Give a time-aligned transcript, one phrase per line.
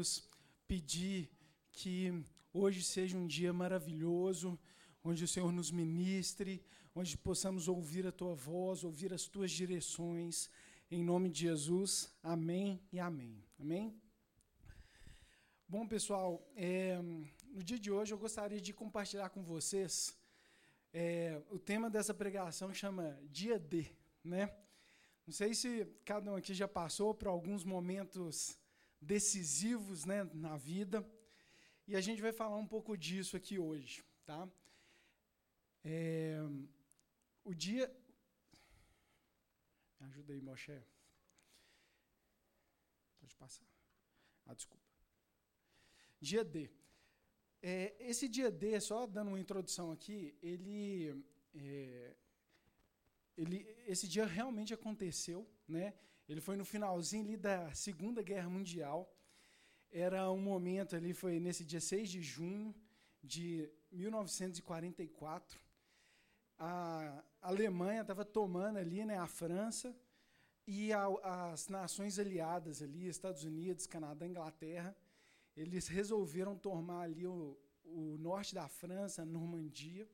[0.00, 0.26] vos
[0.66, 1.30] pedir
[1.72, 4.58] que hoje seja um dia maravilhoso,
[5.04, 10.48] onde o Senhor nos ministre, onde possamos ouvir a tua voz, ouvir as tuas direções.
[10.90, 13.44] Em nome de Jesus, amém e amém.
[13.58, 13.94] Amém?
[15.68, 16.98] Bom, pessoal, é,
[17.56, 20.16] no dia de hoje eu gostaria de compartilhar com vocês.
[20.94, 23.86] É, o tema dessa pregação chama Dia D,
[24.24, 24.50] né?
[25.26, 28.58] Não sei se cada um aqui já passou por alguns momentos
[29.00, 31.06] decisivos né, na vida,
[31.86, 34.04] e a gente vai falar um pouco disso aqui hoje.
[34.24, 34.48] Tá?
[35.84, 36.38] É,
[37.44, 37.92] o dia.
[39.98, 40.80] Me ajuda aí, Moshe.
[43.18, 43.66] Pode passar.
[44.46, 44.84] Ah, desculpa.
[46.20, 46.70] Dia D.
[47.62, 52.14] É, esse dia D, só dando uma introdução aqui, ele é,
[53.36, 55.94] ele, esse dia realmente aconteceu, né?
[56.30, 59.12] Ele foi no finalzinho ali da Segunda Guerra Mundial.
[59.90, 62.72] Era um momento ali, foi nesse dia 6 de junho
[63.20, 65.58] de 1944.
[66.56, 69.92] A Alemanha estava tomando ali, né, a França
[70.64, 71.04] e a,
[71.50, 74.96] as nações aliadas ali, Estados Unidos, Canadá, Inglaterra,
[75.56, 80.08] eles resolveram tomar ali o, o norte da França, Normandia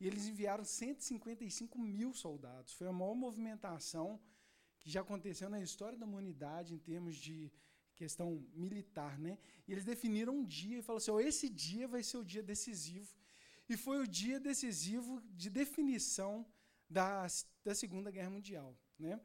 [0.00, 2.72] e eles enviaram 155 mil soldados.
[2.72, 4.18] Foi a maior movimentação
[4.82, 7.52] que já aconteceu na história da humanidade em termos de
[7.94, 9.38] questão militar, né?
[9.66, 12.42] E eles definiram um dia e falaram assim: oh, esse dia vai ser o dia
[12.42, 13.10] decisivo.
[13.68, 16.46] E foi o dia decisivo de definição
[16.88, 17.26] da,
[17.64, 19.20] da Segunda Guerra Mundial, né?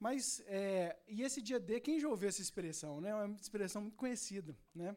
[0.00, 3.10] Mas é, e esse dia D, quem já ouviu essa expressão, né?
[3.10, 4.96] É uma expressão muito conhecida, né?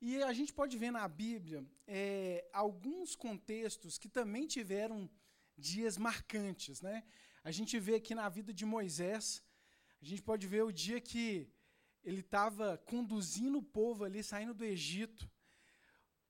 [0.00, 5.10] E a gente pode ver na Bíblia é, alguns contextos que também tiveram
[5.58, 6.80] dias marcantes.
[6.80, 7.04] Né?
[7.42, 9.42] A gente vê aqui na vida de Moisés,
[10.00, 11.50] a gente pode ver o dia que
[12.04, 15.30] ele estava conduzindo o povo ali, saindo do Egito,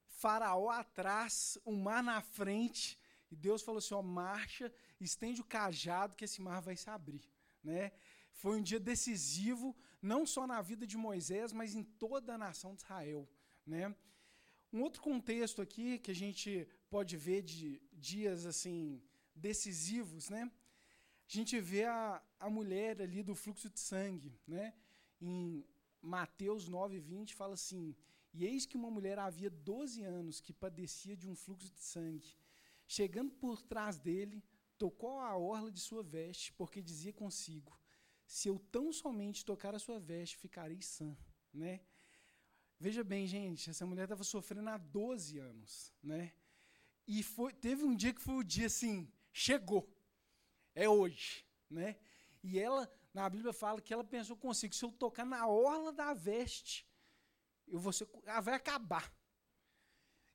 [0.06, 2.98] Faraó atrás, o mar na frente,
[3.30, 7.22] e Deus falou assim: ó, marcha, estende o cajado, que esse mar vai se abrir.
[7.62, 7.92] Né?
[8.32, 12.74] Foi um dia decisivo, não só na vida de Moisés, mas em toda a nação
[12.74, 13.28] de Israel.
[13.66, 13.94] Né?
[14.72, 19.02] Um outro contexto aqui que a gente pode ver de dias assim
[19.34, 20.50] decisivos, né?
[21.30, 24.74] A gente vê a, a mulher ali do fluxo de sangue, né?
[25.20, 25.64] Em
[26.02, 27.94] Mateus 9:20 fala assim:
[28.34, 32.36] "E eis que uma mulher havia 12 anos que padecia de um fluxo de sangue.
[32.84, 34.42] Chegando por trás dele,
[34.76, 37.78] tocou a orla de sua veste, porque dizia consigo:
[38.26, 41.16] Se eu tão somente tocar a sua veste, ficarei sã",
[41.54, 41.80] né?
[42.76, 46.32] Veja bem, gente, essa mulher estava sofrendo há 12 anos, né?
[47.06, 49.88] E foi, teve um dia que foi o dia assim, chegou.
[50.74, 51.96] É hoje, né?
[52.42, 56.14] E ela, na Bíblia fala que ela pensou consigo, se eu tocar na orla da
[56.14, 56.86] veste,
[57.66, 59.12] eu vou ser, ela vai acabar.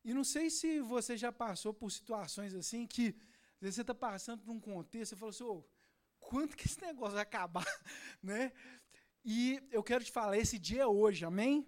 [0.04, 3.16] E não sei se você já passou por situações assim que
[3.60, 5.64] você está passando por um contexto, você fala assim, oh,
[6.20, 7.66] quanto que esse negócio vai acabar,
[8.22, 8.52] né?
[9.24, 11.68] E eu quero te falar, esse dia é hoje, amém?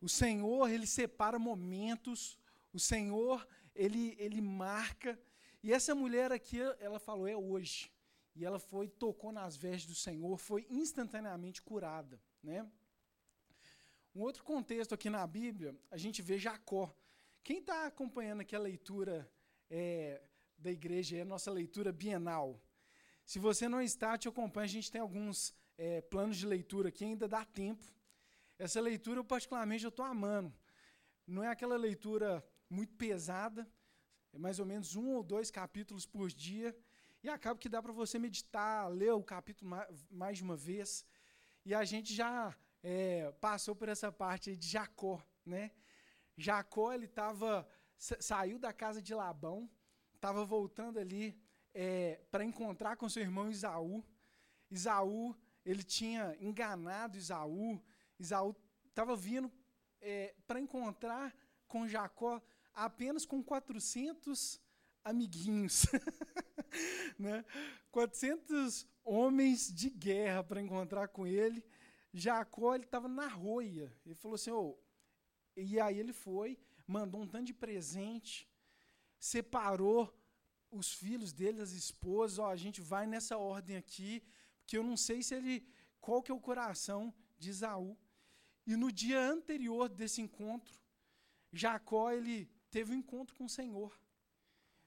[0.00, 2.38] O Senhor, ele separa momentos,
[2.72, 5.20] o Senhor, ele, ele marca.
[5.62, 7.92] E essa mulher aqui, ela falou, é hoje.
[8.34, 12.20] E ela foi, tocou nas vestes do Senhor, foi instantaneamente curada.
[12.42, 12.66] Né?
[14.14, 16.94] Um outro contexto aqui na Bíblia, a gente vê Jacó.
[17.42, 19.30] Quem está acompanhando aqui a leitura
[19.68, 20.22] é,
[20.58, 22.60] da igreja, é a nossa leitura bienal.
[23.24, 27.04] Se você não está, te acompanha, a gente tem alguns é, planos de leitura aqui,
[27.04, 27.84] ainda dá tempo.
[28.58, 30.52] Essa leitura, eu particularmente, eu estou amando.
[31.26, 33.66] Não é aquela leitura muito pesada,
[34.32, 36.76] é mais ou menos um ou dois capítulos por dia,
[37.22, 39.70] e acaba que dá para você meditar, ler o capítulo
[40.10, 41.04] mais de uma vez.
[41.64, 45.70] E a gente já é, passou por essa parte de Jacó, né?
[46.36, 49.68] Jacó ele estava saiu da casa de Labão,
[50.14, 51.38] estava voltando ali
[51.74, 54.02] é, para encontrar com seu irmão Isaú.
[54.70, 57.78] Isaú ele tinha enganado Isaú,
[58.18, 58.56] Isaú
[58.88, 59.52] estava vindo
[60.00, 61.36] é, para encontrar
[61.68, 62.40] com Jacó
[62.74, 64.60] apenas com 400
[65.04, 65.86] amiguinhos.
[67.18, 67.44] né?
[67.90, 71.64] 400 homens de guerra para encontrar com ele.
[72.12, 73.92] Jacó estava na roia.
[74.04, 74.76] Ele falou assim: oh,
[75.56, 78.48] e aí ele foi, mandou um tanto de presente,
[79.18, 80.16] separou
[80.70, 84.22] os filhos dele, as esposas, ó, a gente vai nessa ordem aqui,
[84.58, 85.66] porque eu não sei se ele
[86.00, 87.98] qual que é o coração de Isaú.
[88.66, 90.78] E no dia anterior desse encontro,
[91.52, 93.98] Jacó ele teve um encontro com o Senhor.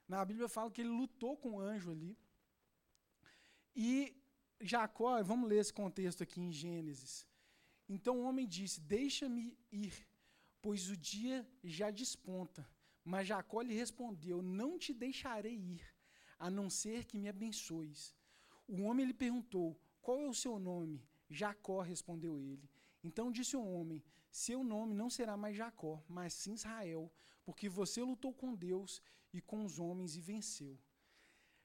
[0.08, 2.18] Na Bíblia fala que ele lutou com o anjo ali.
[3.76, 4.16] E
[4.62, 7.28] Jacó, vamos ler esse contexto aqui em Gênesis.
[7.88, 10.08] Então o homem disse: Deixa-me ir,
[10.62, 12.68] pois o dia já desponta.
[13.04, 15.84] Mas Jacó lhe respondeu: Não te deixarei ir,
[16.40, 18.16] a não ser que me abençoes.
[18.68, 21.06] O homem lhe perguntou: Qual é o seu nome?
[21.30, 22.70] Jacó respondeu ele.
[23.04, 27.12] Então disse o homem: Seu nome não será mais Jacó, mas sim Israel,
[27.46, 29.02] porque você lutou com Deus
[29.32, 30.78] e com os homens e venceu.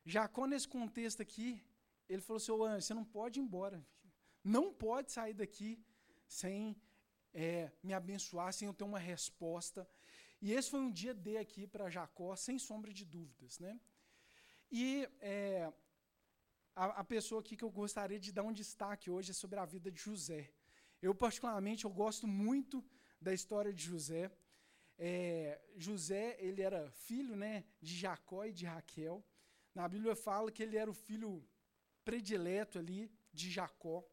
[0.04, 1.62] Jacó, nesse contexto aqui,
[2.08, 3.86] ele falou assim: você não pode ir embora.
[4.42, 5.70] Não pode sair daqui
[6.26, 6.76] sem
[7.32, 9.88] é, me abençoar, sem eu ter uma resposta.
[10.40, 13.58] E esse foi um dia D aqui para Jacó, sem sombra de dúvidas.
[13.58, 13.78] Né?
[14.70, 15.72] E é,
[16.75, 19.64] a, a, pessoa aqui que eu gostaria de dar um destaque hoje é sobre a
[19.64, 20.50] vida de José.
[21.02, 22.84] Eu, particularmente, eu gosto muito
[23.20, 24.30] da história de José.
[24.99, 29.25] É, José, ele era filho né, de Jacó e de Raquel.
[29.75, 31.47] Na Bíblia fala que ele era o filho
[32.05, 34.05] predileto ali de Jacó.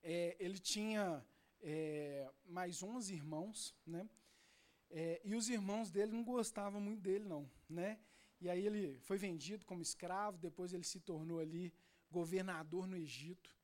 [0.00, 1.24] É, ele tinha
[1.60, 4.08] é, mais 11 irmãos, né?
[4.90, 7.98] É, e os irmãos dele não gostavam muito dele, não, né?
[8.40, 11.74] E aí ele foi vendido como escravo, depois ele se tornou ali
[12.10, 13.54] governador no Egito.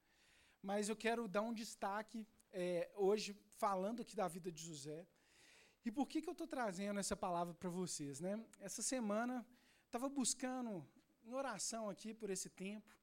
[0.60, 5.06] Mas eu quero dar um destaque é, hoje, falando aqui da vida de José.
[5.84, 8.20] E por que, que eu estou trazendo essa palavra para vocês?
[8.20, 8.42] Né?
[8.60, 9.46] Essa semana,
[9.86, 10.86] estava buscando
[11.24, 12.96] em oração aqui por esse tempo.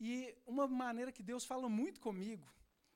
[0.00, 2.46] E uma maneira que Deus fala muito comigo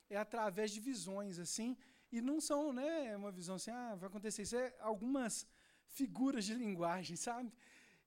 [0.08, 1.76] é através de visões, assim,
[2.12, 5.46] e não são, né, uma visão assim, ah, vai acontecer isso, é algumas
[5.86, 7.52] figuras de linguagem, sabe?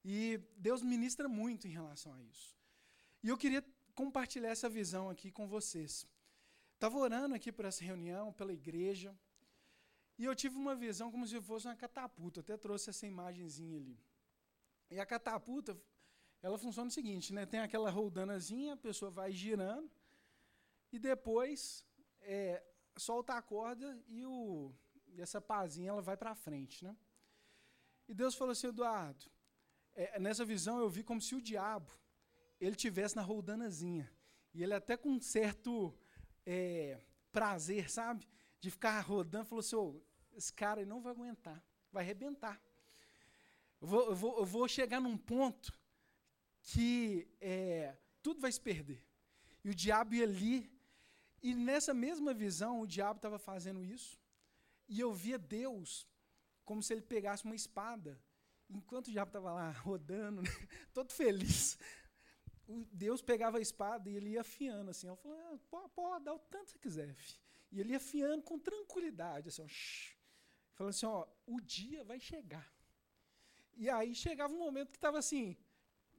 [0.03, 2.55] E Deus ministra muito em relação a isso.
[3.23, 3.65] E eu queria
[3.95, 6.07] compartilhar essa visão aqui com vocês.
[6.75, 9.17] Estava orando aqui por essa reunião, pela igreja,
[10.17, 12.39] e eu tive uma visão como se fosse uma catapulta.
[12.39, 13.99] até trouxe essa imagenzinha ali.
[14.89, 15.77] E a catapulta,
[16.41, 17.45] ela funciona o seguinte, né?
[17.45, 19.91] Tem aquela roldanazinha, a pessoa vai girando,
[20.91, 21.83] e depois
[22.21, 22.63] é,
[22.97, 24.73] solta a corda e, o,
[25.07, 26.95] e essa pazinha ela vai para frente, né?
[28.07, 29.25] E Deus falou assim, Eduardo,
[29.93, 31.91] é, nessa visão eu vi como se o diabo
[32.59, 34.09] ele tivesse na roldanazinha.
[34.53, 35.93] E ele até com um certo
[36.45, 36.99] é,
[37.31, 38.27] prazer, sabe?
[38.59, 40.01] De ficar rodando, falou assim, oh,
[40.33, 42.61] esse cara não vai aguentar, vai arrebentar.
[43.81, 45.77] Eu vou, eu vou, eu vou chegar num ponto
[46.61, 49.05] que é, tudo vai se perder.
[49.63, 50.71] E o diabo ia ali,
[51.41, 54.19] e nessa mesma visão, o diabo estava fazendo isso,
[54.87, 56.07] e eu via Deus
[56.63, 58.19] como se ele pegasse uma espada
[58.69, 60.49] enquanto o diabo estava lá rodando, né,
[60.93, 61.77] todo feliz,
[62.91, 65.07] Deus pegava a espada e ele ia afiando assim.
[65.07, 67.13] Eu falei, ah, pode, pode dar o tanto que você quiser.
[67.13, 67.44] Filho.
[67.71, 69.67] E ele ia afiando com tranquilidade, assim, ó,
[70.73, 72.71] falando assim, ó, o dia vai chegar.
[73.75, 75.57] E aí chegava um momento que estava assim,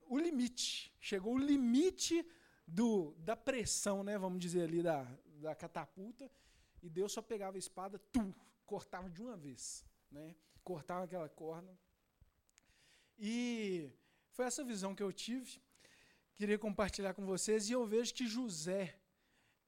[0.06, 0.94] o limite.
[1.00, 2.26] Chegou o limite
[2.66, 5.04] do, da pressão, né, vamos dizer ali, da,
[5.40, 6.30] da catapulta,
[6.82, 8.32] e Deus só pegava a espada, tum,
[8.64, 9.84] cortava de uma vez.
[10.10, 11.76] Né, cortava aquela corda.
[13.18, 13.90] E
[14.32, 15.60] foi essa visão que eu tive.
[16.34, 18.98] Queria compartilhar com vocês e eu vejo que José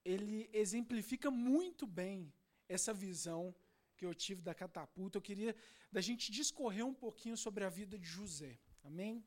[0.08, 2.32] ele exemplifica muito bem
[2.66, 3.54] essa visão
[3.94, 5.18] que eu tive da catapulta.
[5.18, 5.54] Eu queria
[5.92, 8.58] da gente discorrer um pouquinho sobre a vida de José.
[8.82, 9.22] Amém?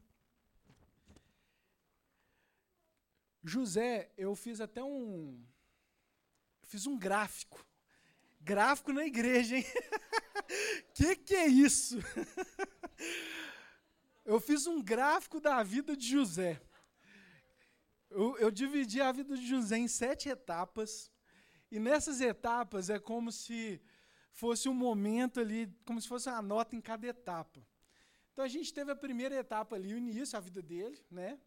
[3.43, 5.45] José, eu fiz até um
[6.63, 7.63] fiz um gráfico.
[8.39, 9.65] Gráfico na igreja, hein?
[10.95, 11.99] que que é isso?
[14.25, 16.59] eu fiz um gráfico da vida de José.
[18.11, 21.11] Eu, eu dividi a vida de José em sete etapas.
[21.71, 23.81] E nessas etapas é como se
[24.31, 27.65] fosse um momento ali, como se fosse uma nota em cada etapa.
[28.31, 31.39] Então a gente teve a primeira etapa ali, o início, a vida dele, né?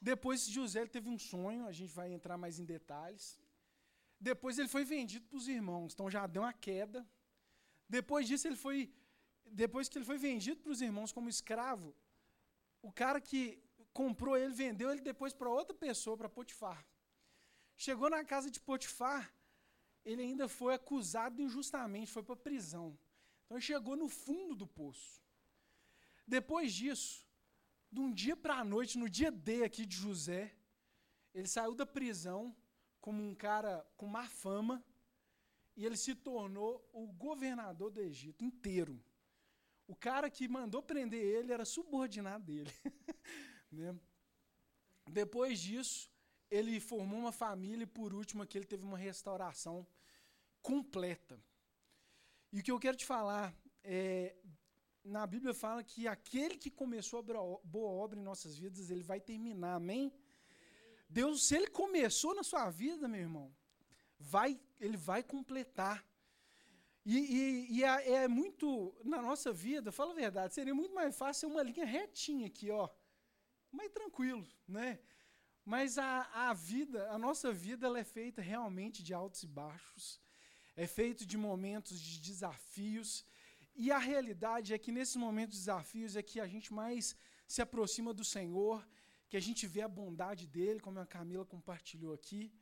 [0.00, 3.38] Depois José teve um sonho, a gente vai entrar mais em detalhes.
[4.20, 7.06] Depois ele foi vendido para os irmãos, então já deu uma queda.
[7.88, 8.92] Depois disso ele foi
[9.44, 11.94] depois que ele foi vendido para os irmãos como escravo,
[12.80, 13.62] o cara que
[13.92, 16.84] comprou ele, vendeu ele depois para outra pessoa, para Potifar.
[17.76, 19.32] Chegou na casa de Potifar,
[20.04, 22.98] ele ainda foi acusado injustamente, foi para a prisão.
[23.44, 25.22] Então ele chegou no fundo do poço.
[26.26, 27.26] Depois disso,
[27.90, 30.56] de um dia para a noite, no dia D aqui de José,
[31.34, 32.54] ele saiu da prisão
[33.00, 34.82] como um cara com má fama
[35.76, 39.02] e ele se tornou o governador do Egito inteiro.
[39.86, 42.70] O cara que mandou prender ele era subordinado dele.
[43.72, 43.98] né?
[45.10, 46.10] Depois disso,
[46.50, 49.86] ele formou uma família e, por último, aqui ele teve uma restauração
[50.60, 51.42] completa.
[52.52, 54.36] E o que eu quero te falar é,
[55.02, 57.22] na Bíblia fala que aquele que começou a
[57.64, 60.12] boa obra em nossas vidas, ele vai terminar, amém?
[61.08, 63.54] Deus, se ele começou na sua vida, meu irmão,
[64.18, 66.04] vai, ele vai completar.
[67.04, 71.16] E, e, e é, é, muito, na nossa vida, fala a verdade, seria muito mais
[71.16, 72.88] fácil ser uma linha retinha aqui, ó.
[73.72, 75.00] Mais tranquilo, né?
[75.64, 80.20] Mas a, a vida, a nossa vida, ela é feita realmente de altos e baixos.
[80.76, 83.24] É feito de momentos de desafios.
[83.74, 87.62] E a realidade é que nesses momentos de desafios é que a gente mais se
[87.62, 88.86] aproxima do Senhor,
[89.28, 92.52] que a gente vê a bondade dele, como a Camila compartilhou aqui.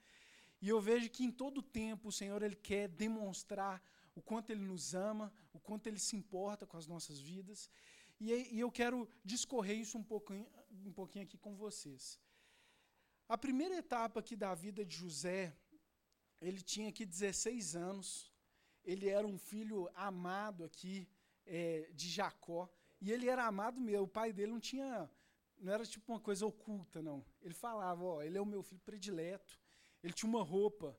[0.63, 3.83] E eu vejo que em todo tempo o Senhor ele quer demonstrar
[4.15, 7.71] o quanto Ele nos ama, o quanto Ele se importa com as nossas vidas.
[8.21, 10.47] E, e eu quero discorrer isso um pouquinho,
[10.85, 12.21] um pouquinho aqui com vocês.
[13.29, 15.57] A primeira etapa aqui da vida de José,
[16.41, 18.31] ele tinha aqui 16 anos,
[18.85, 21.09] ele era um filho amado aqui
[21.47, 22.69] é, de Jacó,
[23.01, 25.11] e ele era amado mesmo, o pai dele não tinha,
[25.59, 27.25] não era tipo uma coisa oculta, não.
[27.41, 29.59] Ele falava, ó, ele é o meu filho predileto,
[30.03, 30.99] ele tinha uma roupa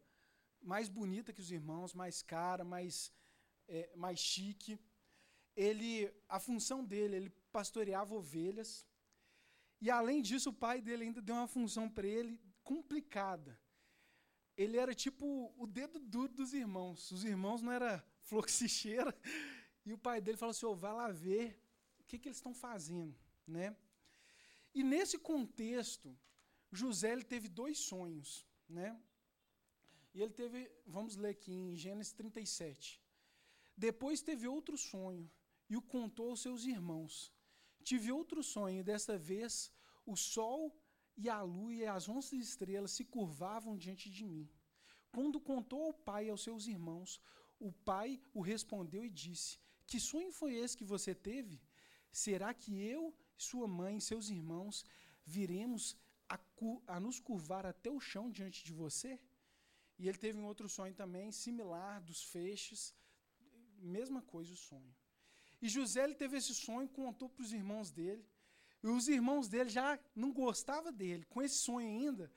[0.62, 3.12] mais bonita que os irmãos, mais cara, mais,
[3.68, 4.80] é, mais chique.
[5.56, 8.88] Ele, a função dele, ele pastoreava ovelhas.
[9.80, 13.60] E além disso, o pai dele ainda deu uma função para ele complicada.
[14.56, 17.12] Ele era tipo o dedo duro dos irmãos.
[17.12, 19.16] Os irmãos não era fluxicheira.
[19.84, 21.60] E o pai dele falou assim: oh, vai lá ver
[22.00, 23.18] o que, que eles estão fazendo.
[23.48, 23.76] Né?
[24.76, 26.16] E nesse contexto,
[26.72, 28.46] José ele teve dois sonhos.
[28.70, 28.96] Né?
[30.14, 33.02] E ele teve, vamos ler aqui em Gênesis 37.
[33.76, 35.28] Depois teve outro sonho
[35.72, 37.14] e o contou aos seus irmãos.
[37.90, 39.72] Tive outro sonho, desta vez
[40.06, 40.60] o sol
[41.16, 44.50] e a lua e as onze estrelas se curvavam diante de mim.
[45.14, 47.22] Quando contou ao pai e aos seus irmãos,
[47.58, 51.62] o pai o respondeu e disse: Que sonho foi esse que você teve?
[52.12, 54.84] Será que eu, sua mãe e seus irmãos
[55.26, 55.96] viremos
[56.28, 56.38] a,
[56.88, 59.18] a nos curvar até o chão diante de você?
[59.98, 62.94] E ele teve um outro sonho também, similar, dos feixes,
[63.98, 64.94] mesma coisa o sonho.
[65.62, 68.26] E José ele teve esse sonho, contou para os irmãos dele,
[68.84, 71.24] e os irmãos dele já não gostavam dele.
[71.26, 72.32] Com esse sonho ainda,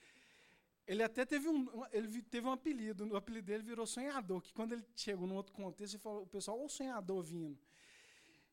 [0.87, 4.73] ele até teve um, ele teve um apelido, o apelido dele virou sonhador, que quando
[4.73, 7.59] ele chegou num outro contexto, ele falou, o pessoal, o sonhador vindo.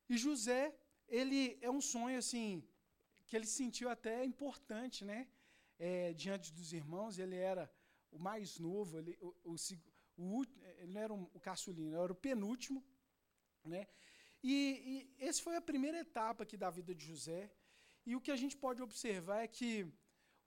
[0.08, 0.74] E José,
[1.08, 2.64] ele é um sonho assim,
[3.28, 5.28] que ele sentiu até importante, né?
[5.78, 7.70] É, diante dos irmãos, ele era
[8.12, 9.56] o mais novo, ele, o, o,
[10.18, 10.44] o,
[10.80, 12.84] ele não era o caçulinho, era o penúltimo.
[13.66, 13.88] Né?
[14.44, 14.54] E,
[15.20, 17.52] e essa foi a primeira etapa aqui da vida de José.
[18.06, 19.88] E o que a gente pode observar é que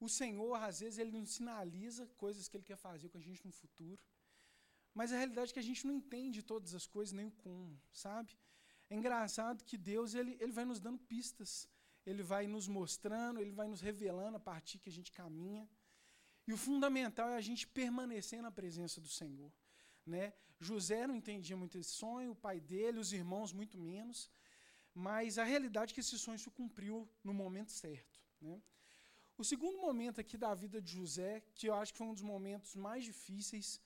[0.01, 3.45] o Senhor, às vezes, ele nos sinaliza coisas que ele quer fazer com a gente
[3.45, 4.03] no futuro.
[4.93, 7.81] Mas a realidade é que a gente não entende todas as coisas, nem o como,
[7.93, 8.37] sabe?
[8.89, 11.69] É engraçado que Deus ele, ele vai nos dando pistas,
[12.07, 15.69] ele vai nos mostrando, ele vai nos revelando a partir que a gente caminha.
[16.47, 19.51] E o fundamental é a gente permanecer na presença do Senhor.
[20.07, 20.33] Né?
[20.59, 24.31] José não entendia muito esse sonho, o pai dele, os irmãos muito menos,
[24.95, 28.21] mas a realidade é que esse sonho se cumpriu no momento certo.
[28.41, 28.63] Né?
[29.37, 32.23] O segundo momento aqui da vida de José, que eu acho que foi um dos
[32.23, 33.81] momentos mais difíceis,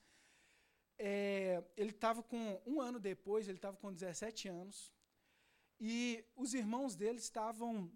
[0.97, 4.93] é, ele estava com, um ano depois, ele estava com 17 anos,
[5.79, 7.91] e os irmãos dele estavam,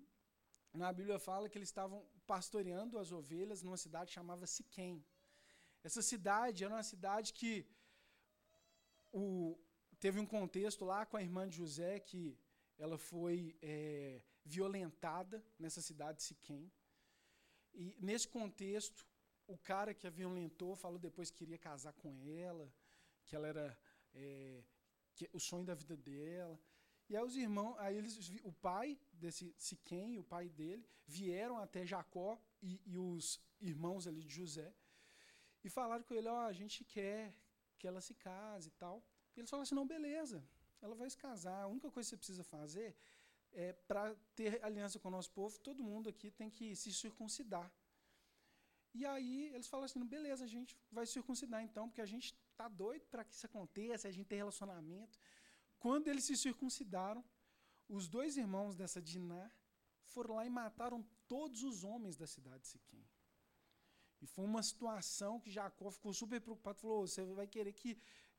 [0.74, 5.06] na Bíblia fala que eles estavam pastoreando as ovelhas numa cidade chamada Siquém.
[5.84, 7.68] Essa cidade era uma cidade que
[9.14, 9.58] o,
[10.00, 12.38] teve um contexto lá com a irmã de José que
[12.78, 16.70] ela foi é, violentada nessa cidade de Siquém.
[17.74, 19.08] E nesse contexto,
[19.48, 22.74] o cara que a violentou falou depois que queria casar com ela,
[23.26, 23.80] que ela era
[24.14, 24.64] é,
[25.16, 26.60] que, o sonho da vida dela.
[27.08, 31.86] E aí os irmãos, aí eles, o pai desse Siquém, o pai dele, vieram até
[31.86, 34.74] Jacó e, e os irmãos ali de José
[35.64, 37.34] e falaram com ele, ó, oh, a gente quer
[37.84, 38.96] que ela se case e tal.
[39.36, 40.38] E eles falaram assim, não, beleza,
[40.82, 41.60] ela vai se casar.
[41.64, 42.96] A única coisa que você precisa fazer
[43.52, 44.04] é para
[44.38, 47.70] ter aliança com o nosso povo, todo mundo aqui tem que se circuncidar.
[49.00, 52.68] E aí eles falaram assim, beleza, a gente vai circuncidar então, porque a gente tá
[52.84, 55.20] doido para que isso aconteça, a gente tem relacionamento.
[55.78, 57.24] Quando eles se circuncidaram,
[57.98, 59.46] os dois irmãos dessa Diná
[60.14, 63.06] foram lá e mataram todos os homens da cidade de Siquém.
[64.24, 67.92] E foi uma situação que Jacó ficou super preocupado, falou: "Você vai querer que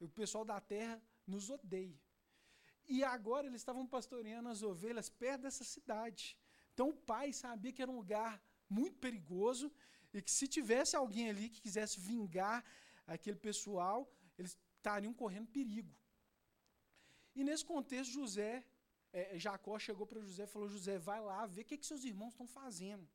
[0.06, 0.96] o pessoal da terra
[1.32, 1.98] nos odeie".
[2.94, 6.24] E agora eles estavam pastoreando as ovelhas perto dessa cidade.
[6.72, 8.32] Então o pai sabia que era um lugar
[8.78, 9.66] muito perigoso
[10.12, 12.64] e que se tivesse alguém ali que quisesse vingar
[13.06, 13.98] aquele pessoal,
[14.38, 15.94] eles estariam correndo perigo.
[17.34, 18.64] E nesse contexto, José,
[19.12, 22.04] é, Jacó chegou para José e falou: José, vai lá ver o que, que seus
[22.04, 23.06] irmãos estão fazendo.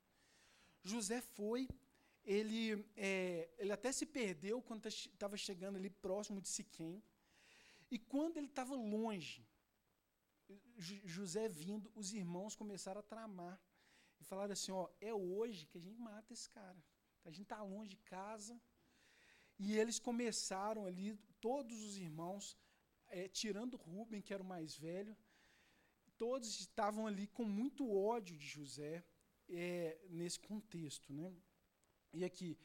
[0.83, 1.67] José foi,
[2.37, 7.01] ele, é, ele até se perdeu quando estava chegando ali próximo de Siquém.
[7.89, 9.43] E quando ele estava longe,
[11.15, 13.59] José vindo, os irmãos começaram a tramar.
[14.19, 16.79] E falaram assim: ó, é hoje que a gente mata esse cara.
[17.25, 18.61] A gente está longe de casa.
[19.57, 22.55] E eles começaram ali, todos os irmãos,
[23.07, 25.17] é, tirando Rubem, que era o mais velho,
[26.15, 29.03] todos estavam ali com muito ódio de José
[29.49, 31.11] é, nesse contexto.
[31.11, 31.33] Né?
[32.13, 32.57] E aqui.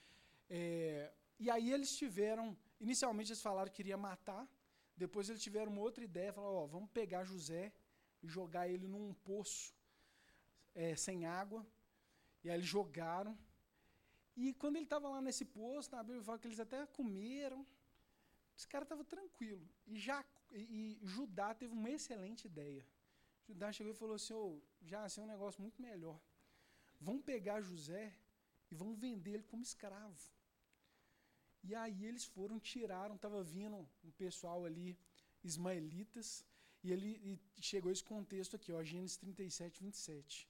[0.49, 2.57] É, e aí eles tiveram.
[2.81, 4.49] Inicialmente eles falaram que queria matar.
[4.97, 7.73] Depois eles tiveram uma outra ideia, falaram, ó, vamos pegar José
[8.23, 9.75] e jogar ele num poço
[10.75, 11.67] é, sem água.
[12.43, 13.37] E aí eles jogaram.
[14.37, 17.67] E quando ele estava lá nesse poço, na Bíblia fala que eles até comeram.
[18.57, 19.69] Esse cara estava tranquilo.
[19.87, 22.87] E, já, e, e, Judá teve uma excelente ideia.
[23.47, 26.21] Judá chegou e falou assim: oh, já assim é um negócio muito melhor.
[27.01, 28.15] Vamos pegar José
[28.75, 30.21] e vão vender ele como escravo.
[31.63, 34.99] E aí eles foram, tiraram, estava vindo um pessoal ali,
[35.43, 36.45] ismaelitas,
[36.83, 37.11] e ele
[37.57, 40.49] e chegou esse contexto aqui, ó, Gênesis 37, 27.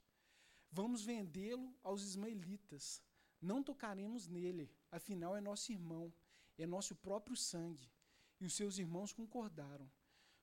[0.73, 3.03] Vamos vendê-lo aos ismaelitas,
[3.41, 6.13] não tocaremos nele, afinal é nosso irmão,
[6.59, 7.89] é nosso próprio sangue.
[8.41, 9.89] E os seus irmãos concordaram.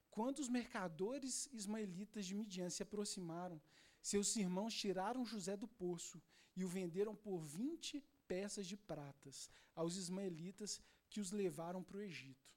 [0.10, 3.62] Quando os mercadores ismaelitas de Midian se aproximaram,
[4.02, 6.22] seus irmãos tiraram José do poço
[6.56, 12.02] e o venderam por 20 peças de pratas aos ismaelitas que os levaram para o
[12.02, 12.50] Egito.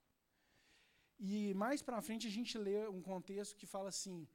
[1.18, 4.28] E mais para frente a gente lê um contexto que fala assim,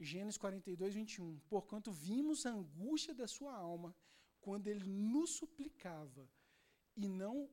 [0.00, 1.38] Gênesis 42, 21.
[1.48, 3.94] Porquanto vimos a angústia da sua alma
[4.40, 6.28] quando ele nos suplicava
[6.96, 7.48] e não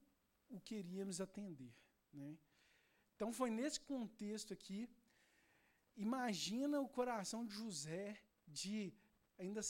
[0.50, 1.74] o queríamos atender.
[2.12, 2.38] Né?
[3.16, 4.90] Então foi nesse contexto aqui.
[5.96, 8.94] Imagina o coração de José de
[9.38, 9.62] ainda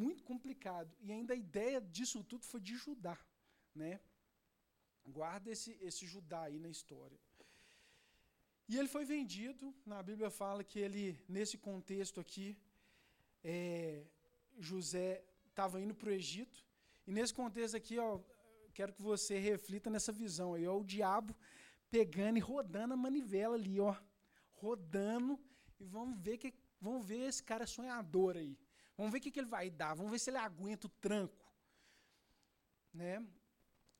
[0.00, 0.90] muito complicado.
[1.00, 3.18] E ainda a ideia disso tudo foi de Judá.
[3.74, 4.00] Né?
[5.04, 7.18] Guarda esse, esse Judá aí na história.
[8.68, 12.58] E ele foi vendido, na Bíblia fala que ele, nesse contexto aqui,
[13.44, 14.04] é,
[14.58, 16.64] José estava indo para o Egito,
[17.06, 18.18] e nesse contexto aqui, ó,
[18.74, 21.32] quero que você reflita nessa visão aí, ó, o diabo
[21.88, 23.94] pegando e rodando a manivela ali, ó,
[24.54, 25.38] rodando,
[25.78, 28.58] e vamos ver que vamos ver esse cara sonhador aí.
[28.96, 31.46] Vamos ver o que, que ele vai dar, vamos ver se ele aguenta o tranco.
[32.92, 33.26] Né?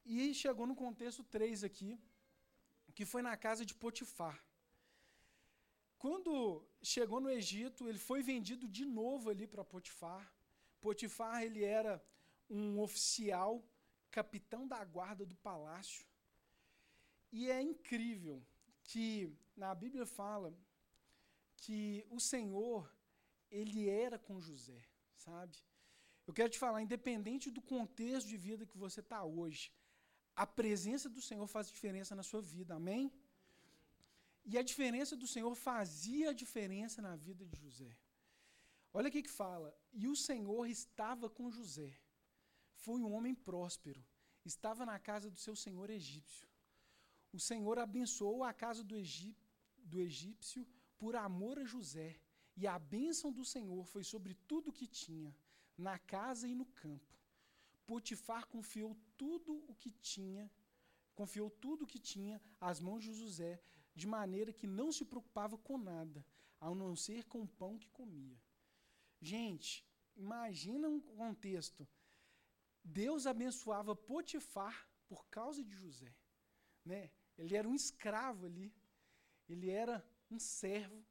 [0.05, 1.99] E chegou no contexto 3 aqui,
[2.95, 4.43] que foi na casa de Potifar.
[5.99, 10.25] Quando chegou no Egito, ele foi vendido de novo ali para Potifar.
[10.81, 12.03] Potifar ele era
[12.49, 13.63] um oficial,
[14.11, 16.07] capitão da guarda do palácio.
[17.33, 18.43] E é incrível
[18.85, 20.57] que na Bíblia fala
[21.57, 22.81] que o Senhor
[23.51, 24.81] ele era com José,
[25.17, 25.57] sabe?
[26.27, 29.73] Eu quero te falar, independente do contexto de vida que você está hoje,
[30.35, 33.13] a presença do Senhor faz diferença na sua vida, amém?
[34.45, 37.97] E a diferença do Senhor fazia a diferença na vida de José.
[38.93, 39.77] Olha o que fala.
[39.93, 41.93] E o Senhor estava com José.
[42.85, 44.05] Foi um homem próspero.
[44.45, 46.49] Estava na casa do seu senhor egípcio.
[47.33, 48.97] O Senhor abençoou a casa do,
[49.79, 50.67] do egípcio
[50.99, 52.21] por amor a José
[52.57, 55.37] e a bênção do Senhor foi sobre tudo o que tinha,
[55.77, 57.15] na casa e no campo.
[57.87, 60.51] Potifar confiou tudo o que tinha,
[61.15, 63.63] confiou tudo o que tinha às mãos de José,
[63.95, 66.25] de maneira que não se preocupava com nada,
[66.59, 68.41] ao não ser com o pão que comia.
[69.21, 71.87] Gente, imagina um contexto.
[72.83, 76.15] Deus abençoava Potifar por causa de José.
[76.85, 77.11] Né?
[77.37, 78.75] Ele era um escravo ali,
[79.49, 81.05] ele era um servo,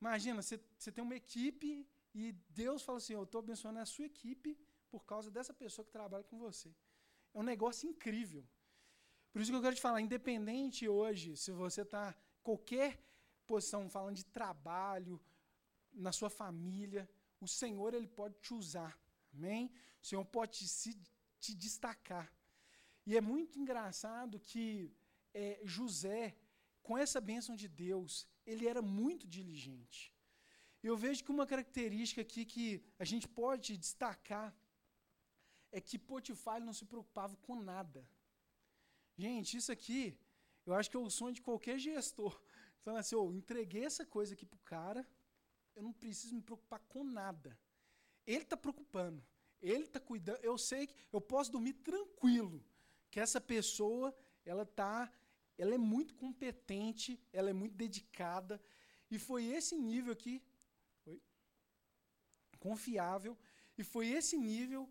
[0.00, 4.06] Imagina, você, você tem uma equipe e Deus fala assim: Eu estou abençoando a sua
[4.06, 4.58] equipe
[4.88, 6.74] por causa dessa pessoa que trabalha com você.
[7.34, 8.44] É um negócio incrível.
[9.30, 12.98] Por isso que eu quero te falar, independente hoje, se você está qualquer
[13.46, 15.20] posição, falando de trabalho,
[15.92, 17.08] na sua família,
[17.40, 18.98] o Senhor ele pode te usar.
[19.32, 19.70] Amém?
[20.02, 20.98] O Senhor pode te, se,
[21.38, 22.32] te destacar.
[23.06, 24.90] E é muito engraçado que
[25.32, 26.36] é, José,
[26.82, 30.12] com essa bênção de Deus, ele era muito diligente.
[30.82, 32.66] Eu vejo que uma característica aqui que
[32.98, 34.48] a gente pode destacar
[35.70, 38.00] é que Potifar não se preocupava com nada.
[39.16, 40.18] Gente, isso aqui,
[40.66, 42.40] eu acho que é o sonho de qualquer gestor.
[42.82, 45.06] Falando assim, oh, entreguei essa coisa aqui para o cara,
[45.76, 47.58] eu não preciso me preocupar com nada.
[48.26, 49.22] Ele está preocupando,
[49.60, 50.40] ele está cuidando.
[50.42, 52.64] Eu sei que eu posso dormir tranquilo,
[53.10, 55.12] que essa pessoa ela está
[55.62, 58.54] ela é muito competente, ela é muito dedicada,
[59.10, 60.42] e foi esse nível aqui,
[62.66, 63.34] confiável,
[63.78, 64.82] e foi esse nível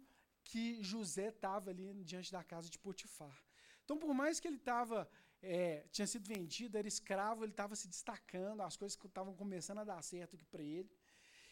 [0.49, 3.37] que José estava ali diante da casa de Potifar.
[3.83, 5.09] Então, por mais que ele estava
[5.41, 9.83] é, tinha sido vendido, era escravo, ele estava se destacando, as coisas estavam começando a
[9.83, 10.89] dar certo aqui para ele.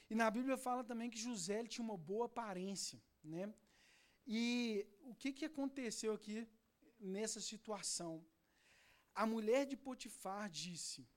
[0.10, 3.02] E na Bíblia fala também que José tinha uma boa aparência.
[3.24, 3.54] Né?
[4.26, 6.48] E o que, que aconteceu aqui
[7.00, 8.24] nessa situação?
[9.22, 11.10] A mulher de Potifar disse: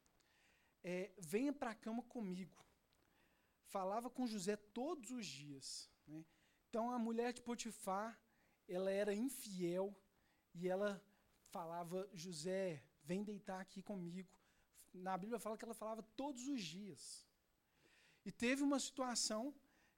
[0.82, 2.58] é, Venha para a cama comigo.
[3.74, 5.66] Falava com José todos os dias.
[6.06, 6.24] Né?
[6.66, 8.18] Então a mulher de Potifar,
[8.66, 9.94] ela era infiel
[10.54, 10.90] e ela
[11.50, 14.34] falava, José, vem deitar aqui comigo.
[14.94, 17.26] Na Bíblia fala que ela falava todos os dias.
[18.24, 19.54] E teve uma situação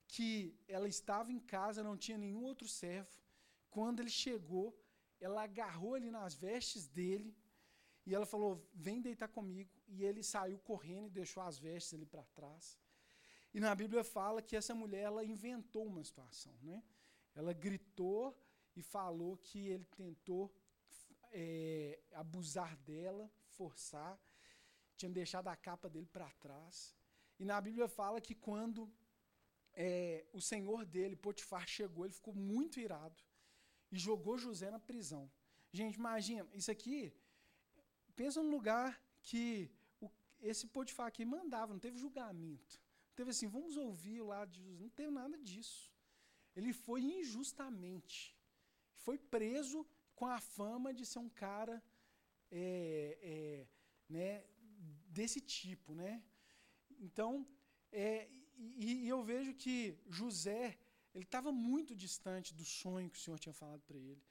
[0.09, 3.17] que ela estava em casa, não tinha nenhum outro servo.
[3.71, 4.77] Quando ele chegou,
[5.21, 7.37] ela agarrou ele nas vestes dele
[8.05, 9.71] e ela falou: Vem deitar comigo.
[9.89, 12.79] E ele saiu correndo e deixou as vestes ali para trás.
[13.55, 16.55] E na Bíblia fala que essa mulher ela inventou uma situação.
[16.63, 16.83] Né?
[17.35, 18.37] Ela gritou
[18.75, 20.55] e falou que ele tentou
[21.31, 24.19] é, abusar dela, forçar,
[24.97, 26.95] tinha deixado a capa dele para trás.
[27.39, 28.91] E na Bíblia fala que quando
[29.75, 33.23] é, o senhor dele, Potifar, chegou, ele ficou muito irado
[33.91, 35.31] e jogou José na prisão.
[35.73, 37.15] Gente, imagina, isso aqui,
[38.17, 39.71] pensa num lugar que
[40.01, 42.81] o, esse Potifar aqui mandava, não teve julgamento.
[43.09, 45.93] Não teve assim, vamos ouvir o lado de José, não teve nada disso.
[46.55, 48.37] Ele foi injustamente.
[48.97, 51.83] Foi preso com a fama de ser um cara
[52.51, 53.67] é, é,
[54.09, 54.45] né,
[55.09, 55.95] desse tipo.
[55.95, 56.23] Né?
[57.01, 57.47] Então,
[57.91, 60.79] é, e, e, eu vejo que José
[61.15, 64.23] ele estava muito distante do sonho que o Senhor tinha falado para ele.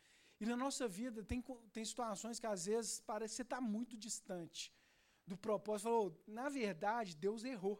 [0.41, 3.95] E na nossa vida tem, tem situações que às vezes parece que você está muito
[3.95, 4.73] distante
[5.25, 5.85] do propósito.
[5.85, 7.77] Falou, na verdade, Deus errou.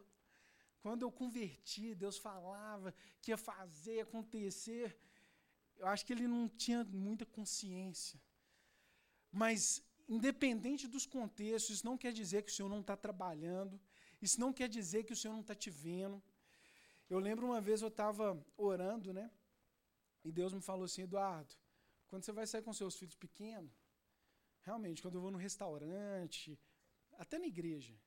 [0.80, 4.98] Quando eu converti, Deus falava que ia fazer acontecer
[5.82, 8.22] eu acho que ele não tinha muita consciência.
[9.32, 13.82] Mas, independente dos contextos, isso não quer dizer que o Senhor não está trabalhando,
[14.22, 16.22] isso não quer dizer que o Senhor não está te vendo.
[17.10, 19.32] Eu lembro uma vez eu estava orando, né?
[20.24, 21.52] E Deus me falou assim, Eduardo,
[22.12, 23.72] quando você vai sair com seus filhos pequenos,
[24.64, 26.60] realmente, quando eu vou no restaurante,
[27.14, 27.98] até na igreja,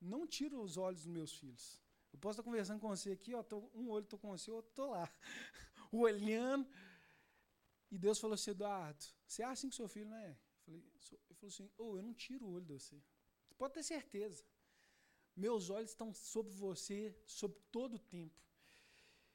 [0.00, 1.82] não tiro os olhos dos meus filhos.
[2.12, 4.70] Eu posso estar conversando com você aqui, ó, tô, um olho estou com você, outro
[4.70, 5.12] estou lá,
[5.90, 6.70] olhando,
[7.90, 10.30] e Deus falou assim, Eduardo, você acha assim que seu filho não é?
[10.30, 10.84] Eu falei,
[11.28, 13.02] ele falou assim, oh, eu não tiro o olho de você.
[13.44, 14.44] Você pode ter certeza.
[15.34, 18.40] Meus olhos estão sobre você, sobre todo o tempo.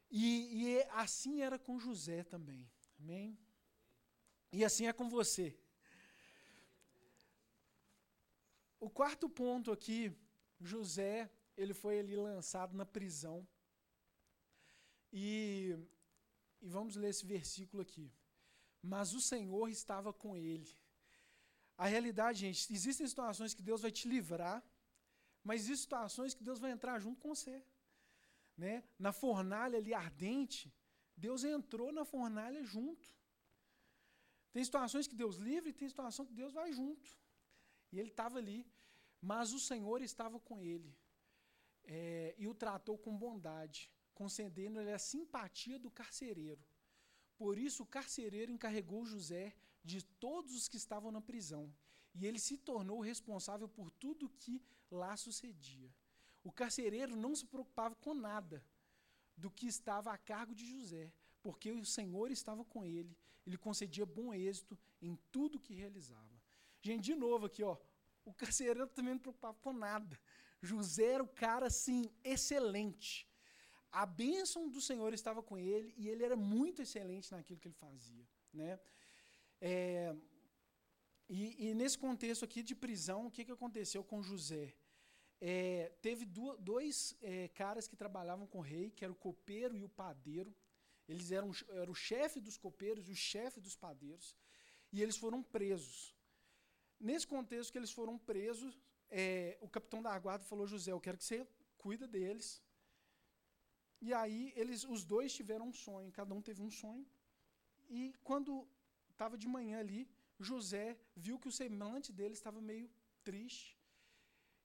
[0.10, 2.72] E, e é, assim era com José também.
[2.98, 3.38] Amém?
[4.54, 5.48] E assim é com você.
[8.80, 10.00] O quarto ponto aqui,
[10.62, 13.38] José, ele foi ali lançado na prisão.
[15.12, 15.78] E,
[16.62, 18.10] e vamos ler esse versículo aqui
[18.84, 20.70] mas o Senhor estava com ele.
[21.78, 24.62] A realidade, gente, existem situações que Deus vai te livrar,
[25.42, 27.64] mas existem situações que Deus vai entrar junto com você.
[28.58, 28.84] Né?
[29.00, 30.72] Na fornalha ali ardente,
[31.16, 33.10] Deus entrou na fornalha junto.
[34.54, 37.10] Tem situações que Deus livra e tem situações que Deus vai junto.
[37.92, 38.66] E ele estava ali,
[39.20, 40.96] mas o Senhor estava com ele
[41.86, 46.64] é, e o tratou com bondade, concedendo-lhe a simpatia do carcereiro.
[47.36, 51.74] Por isso o carcereiro encarregou José de todos os que estavam na prisão,
[52.14, 55.92] e ele se tornou responsável por tudo que lá sucedia.
[56.44, 58.64] O carcereiro não se preocupava com nada
[59.36, 61.12] do que estava a cargo de José,
[61.44, 66.42] porque o Senhor estava com ele, ele concedia bom êxito em tudo que realizava.
[66.82, 67.78] Gente, de novo aqui, ó,
[68.26, 70.20] o carcereiro também não se preocupava com nada.
[70.62, 73.28] José era o cara, assim, excelente
[73.94, 77.76] a bênção do Senhor estava com ele e ele era muito excelente naquilo que ele
[77.76, 78.28] fazia.
[78.52, 78.80] Né?
[79.62, 80.16] É,
[81.30, 84.74] e, e, nesse contexto aqui de prisão, o que, que aconteceu com José?
[85.40, 89.78] É, teve do, dois é, caras que trabalhavam com o rei, que era o copeiro
[89.78, 90.54] e o padeiro.
[91.08, 94.36] Eles eram, eram o chefe dos copeiros e o chefe dos padeiros.
[94.92, 96.16] E eles foram presos.
[97.00, 101.18] Nesse contexto que eles foram presos, é, o capitão da guarda falou: José, eu quero
[101.18, 102.62] que você cuida deles,
[104.06, 107.06] e aí eles, os dois tiveram um sonho, cada um teve um sonho.
[107.90, 108.68] E quando
[109.12, 110.02] estava de manhã ali,
[110.40, 112.90] José viu que o semblante dele estava meio
[113.24, 113.78] triste.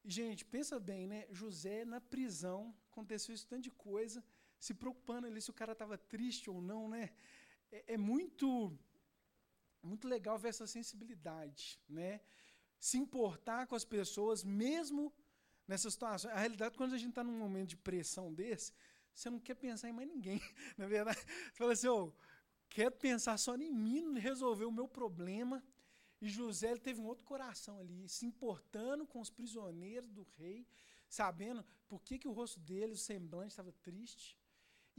[0.05, 1.21] E, gente, pensa bem, né?
[1.31, 4.25] José na prisão, aconteceu isso tanto de coisa,
[4.59, 7.11] se preocupando ali se o cara estava triste ou não, né?
[7.71, 8.77] É, é, muito
[9.83, 12.21] muito legal ver essa sensibilidade, né?
[12.79, 15.13] Se importar com as pessoas, mesmo
[15.67, 16.31] nessa situação.
[16.31, 18.73] A realidade, quando a gente está num momento de pressão desse,
[19.15, 20.41] você não quer pensar em mais ninguém.
[20.77, 22.13] Na verdade, você fala assim, oh,
[22.69, 25.63] quero pensar só em mim, resolver o meu problema.
[26.21, 30.67] E José teve um outro coração ali, se importando com os prisioneiros do rei,
[31.09, 34.37] sabendo por que, que o rosto dele, o semblante estava triste.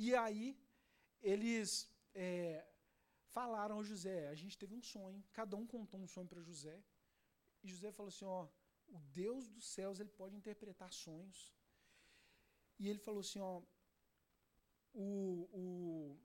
[0.05, 0.57] E aí
[1.21, 2.65] eles é,
[3.31, 6.81] falaram ao José, a gente teve um sonho, cada um contou um sonho para José.
[7.61, 8.47] E José falou assim, ó,
[8.87, 11.53] o Deus dos céus ele pode interpretar sonhos.
[12.79, 13.61] E ele falou assim, ó,
[14.93, 16.17] o, o,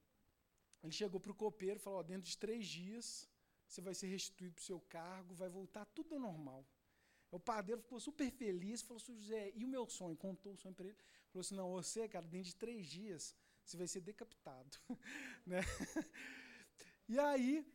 [0.85, 3.29] ele chegou para o copeiro e falou, ó, dentro de três dias
[3.67, 6.65] você vai ser restituído para o seu cargo, vai voltar tudo ao normal.
[7.29, 10.17] O padeiro ficou super feliz, falou assim, José, e o meu sonho?
[10.17, 10.97] Contou o sonho para ele.
[11.31, 14.79] Falou assim, não, você, cara, dentro de três dias, você vai ser decapitado.
[15.47, 15.61] né?
[17.09, 17.67] E aí,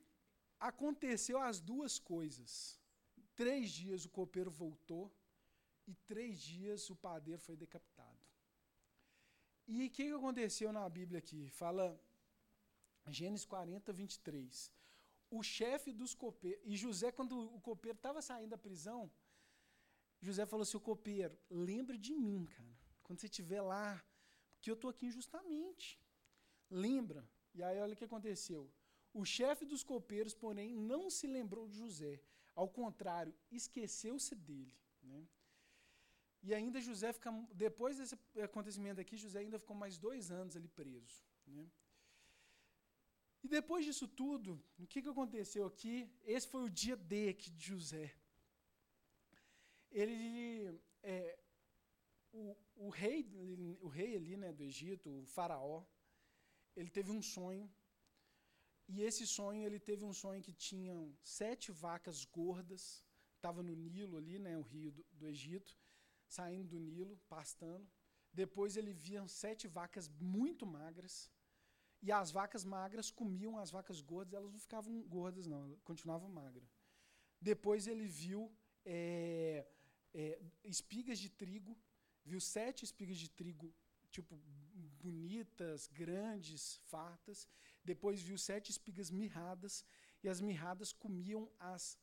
[0.60, 2.80] aconteceu as duas coisas.
[3.36, 5.14] Três dias o copeiro voltou,
[5.88, 8.20] e três dias o padeiro foi decapitado.
[9.68, 11.50] E o que, aconteceu na Bíblia aqui?
[11.50, 12.00] Fala
[13.08, 14.80] Gênesis 40, 23
[15.30, 16.62] o chefe dos copeiros.
[16.66, 19.12] E José, quando o copeiro estava saindo da prisão,
[20.22, 22.78] José falou assim: o copeiro, lembre de mim, cara.
[23.04, 24.04] Quando você estiver lá,
[24.60, 25.98] porque eu estou aqui injustamente.
[26.70, 27.22] Lembra?
[27.56, 28.70] E aí olha o que aconteceu.
[29.14, 32.22] O chefe dos copeiros, porém, não se lembrou de José.
[32.54, 34.76] Ao contrário, esqueceu-se dele.
[35.02, 35.26] Né?
[36.44, 37.32] E ainda José fica.
[37.54, 41.24] Depois desse acontecimento aqui, José ainda ficou mais dois anos ali preso.
[41.48, 41.66] Né?
[43.42, 46.12] E depois disso tudo, o que, que aconteceu aqui?
[46.36, 48.14] Esse foi o dia D aqui de José.
[49.90, 50.78] Ele,
[52.90, 53.18] o, rei,
[53.82, 55.84] o rei ali né, do Egito, o faraó,
[56.76, 57.66] ele teve um sonho.
[58.88, 62.84] E esse sonho, ele teve um sonho que tinham sete vacas gordas,
[63.36, 65.78] estava no Nilo ali, né, o rio do, do Egito,
[66.28, 67.88] saindo do Nilo, pastando.
[68.34, 71.30] Depois ele via sete vacas muito magras
[72.02, 76.70] e as vacas magras comiam as vacas gordas, elas não ficavam gordas, não, continuavam magras.
[77.40, 78.42] Depois ele viu
[78.86, 79.66] é,
[80.14, 81.78] é, espigas de trigo,
[82.26, 83.74] viu sete espigas de trigo,
[84.12, 84.36] tipo,
[85.02, 87.48] bonitas, grandes, fartas.
[87.84, 89.86] Depois viu sete espigas mirradas,
[90.24, 91.98] e as mirradas comiam as,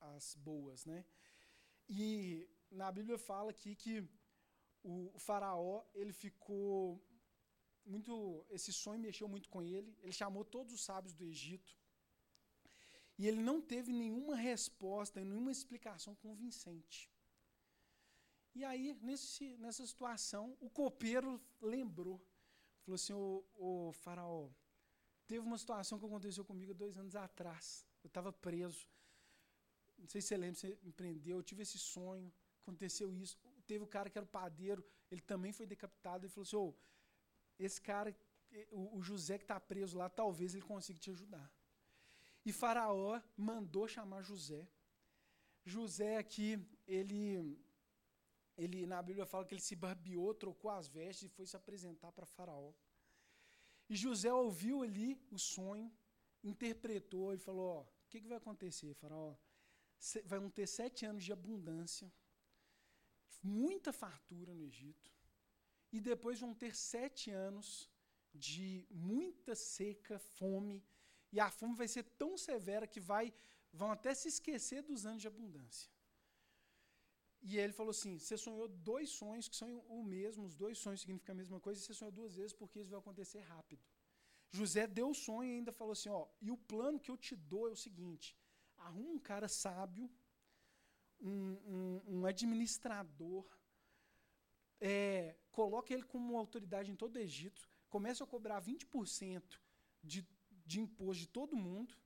[0.00, 0.84] as boas.
[0.84, 1.04] Né?
[1.88, 4.08] E na Bíblia fala aqui que
[4.82, 7.00] o, faraó ele ficou
[7.84, 9.96] muito, esse sonho mexeu muito com ele.
[10.00, 11.76] Ele chamou todos os sábios do Egito.
[13.18, 17.11] E ele não teve nenhuma resposta, nenhuma explicação convincente.
[18.54, 22.20] E aí, nesse, nessa situação, o copeiro lembrou.
[22.84, 24.50] Falou assim, ô, ô faraó,
[25.26, 27.86] teve uma situação que aconteceu comigo dois anos atrás.
[28.02, 28.88] Eu estava preso.
[29.96, 33.38] Não sei se você lembra, você me prendeu, eu tive esse sonho, aconteceu isso.
[33.66, 36.26] Teve o cara que era o padeiro, ele também foi decapitado.
[36.26, 36.74] Ele falou assim, ô,
[37.58, 38.14] esse cara,
[38.70, 41.50] o, o José que está preso lá, talvez ele consiga te ajudar.
[42.44, 44.68] E Faraó mandou chamar José.
[45.64, 47.56] José aqui, ele,
[48.62, 52.12] ele na Bíblia fala que ele se barbeou, trocou as vestes e foi se apresentar
[52.12, 52.72] para Faraó.
[53.88, 55.90] E José ouviu ali o sonho,
[56.42, 59.34] interpretou e falou: o que, que vai acontecer, Faraó?
[60.24, 62.12] Vão ter sete anos de abundância,
[63.42, 65.12] muita fartura no Egito
[65.92, 67.90] e depois vão ter sete anos
[68.34, 70.82] de muita seca, fome,
[71.30, 73.32] e a fome vai ser tão severa que vai,
[73.72, 75.91] vão até se esquecer dos anos de abundância.
[77.42, 81.00] E ele falou assim: você sonhou dois sonhos que são o mesmo, os dois sonhos
[81.00, 83.82] significam a mesma coisa, e você sonhou duas vezes porque isso vai acontecer rápido.
[84.52, 87.34] José deu o sonho e ainda falou assim: ó, e o plano que eu te
[87.34, 88.36] dou é o seguinte:
[88.76, 90.08] arruma um cara sábio,
[91.20, 93.44] um, um, um administrador,
[94.80, 99.58] é, coloca ele como autoridade em todo o Egito, começa a cobrar 20%
[100.02, 100.26] de,
[100.66, 101.96] de imposto de todo mundo,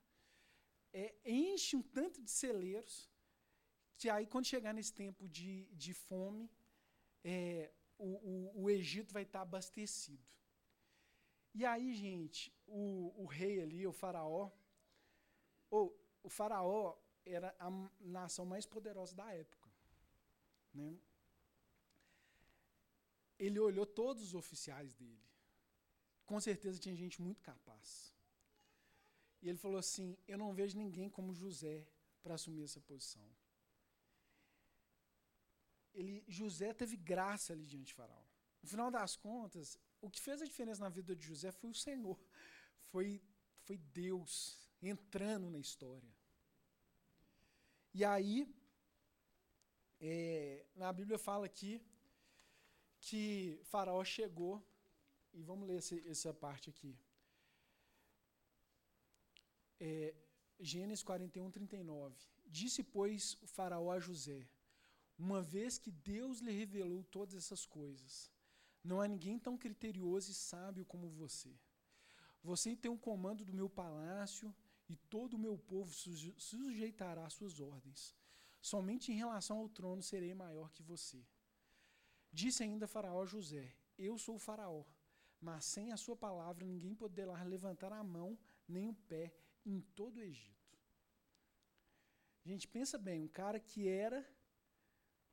[0.92, 3.10] é, enche um tanto de celeiros,
[3.96, 6.50] que aí quando chegar nesse tempo de, de fome,
[7.24, 10.24] é, o, o, o, Egito vai estar abastecido.
[11.54, 14.50] E aí, gente, o, o rei ali, o faraó,
[15.70, 19.70] ou, o faraó era a nação mais poderosa da época.
[20.74, 20.98] Né?
[23.38, 25.24] ele olhou todos os oficiais dele.
[26.24, 28.14] Com certeza tinha gente muito capaz.
[29.42, 31.86] E ele falou assim: Eu não vejo ninguém como José
[32.22, 33.24] para assumir essa posição.
[35.96, 38.24] Ele, José teve graça ali diante de Faraó.
[38.62, 41.80] No final das contas, o que fez a diferença na vida de José foi o
[41.86, 42.18] Senhor,
[42.90, 43.08] foi,
[43.64, 44.30] foi Deus
[44.82, 46.12] entrando na história.
[47.94, 48.54] E aí,
[50.00, 51.82] é, na Bíblia fala aqui
[53.00, 54.54] que Faraó chegou,
[55.32, 56.98] e vamos ler esse, essa parte aqui.
[59.78, 60.14] É,
[60.58, 62.16] Gênesis 41, 39.
[62.46, 64.46] Disse, pois, o faraó a José,
[65.18, 68.30] uma vez que Deus lhe revelou todas essas coisas,
[68.82, 71.58] não há ninguém tão criterioso e sábio como você.
[72.42, 74.54] Você tem o um comando do meu palácio
[74.88, 78.14] e todo o meu povo sujeitará às suas ordens.
[78.60, 81.26] Somente em relação ao trono serei maior que você.
[82.32, 84.84] Disse ainda Faraó a José: Eu sou o Faraó,
[85.40, 90.18] mas sem a sua palavra ninguém poderá levantar a mão nem o pé em todo
[90.18, 90.78] o Egito.
[92.44, 94.24] Gente, pensa bem, um cara que era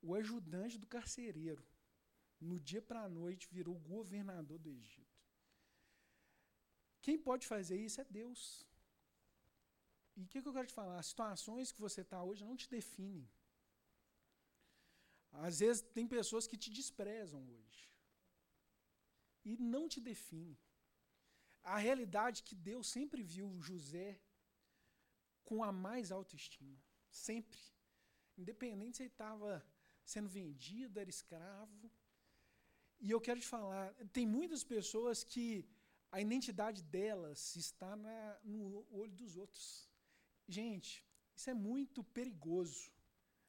[0.08, 1.66] o ajudante do carcereiro,
[2.50, 5.18] no dia para a noite virou governador do Egito.
[7.02, 8.42] Quem pode fazer isso é Deus.
[10.18, 10.98] E o que, que, eu quero te falar?
[11.00, 13.30] As situações que você está hoje não te definem.
[15.32, 17.84] Às vezes tem pessoas que te desprezam hoje.
[19.44, 20.58] E não te definem.
[21.63, 24.22] A realidade é que Deus sempre viu José
[25.44, 26.80] com a mais alta estima.
[27.10, 27.60] Sempre.
[28.38, 29.66] Independente se ele estava
[30.04, 31.92] sendo vendido, era escravo.
[33.00, 35.68] E eu quero te falar, tem muitas pessoas que
[36.12, 39.89] a identidade delas está na, no olho dos outros.
[40.48, 41.04] Gente,
[41.36, 42.92] isso é muito perigoso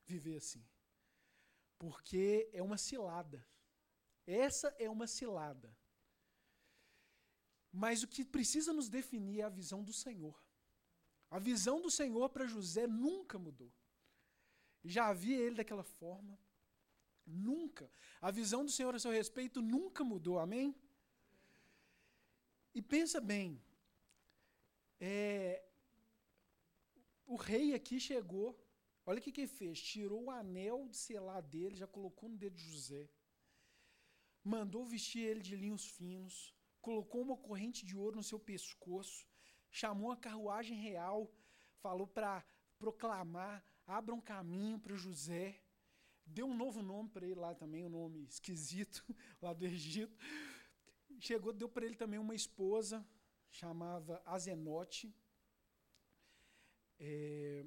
[0.07, 0.64] viver assim.
[1.79, 3.47] Porque é uma cilada.
[4.27, 5.77] Essa é uma cilada.
[7.71, 10.43] Mas o que precisa nos definir é a visão do Senhor.
[11.29, 13.73] A visão do Senhor para José nunca mudou.
[14.85, 16.38] Já havia ele daquela forma.
[17.27, 17.90] Nunca.
[18.20, 20.38] A visão do Senhor a seu respeito nunca mudou.
[20.38, 20.75] Amém?
[22.75, 23.62] E pensa bem.
[25.01, 25.64] É,
[27.27, 28.61] o rei aqui chegou.
[29.07, 29.81] Olha o que, que ele fez.
[29.81, 33.09] Tirou o anel de selar dele, já colocou no dedo de José.
[34.42, 36.55] Mandou vestir ele de linhos finos.
[36.81, 39.27] Colocou uma corrente de ouro no seu pescoço
[39.75, 41.29] chamou a carruagem real,
[41.81, 42.44] falou para
[42.79, 45.61] proclamar, abra um caminho para José,
[46.27, 49.05] deu um novo nome para ele lá também, um nome esquisito,
[49.40, 50.16] lá do Egito.
[51.18, 53.07] Chegou, deu para ele também uma esposa,
[53.51, 55.14] chamava Azenote.
[56.99, 57.64] É,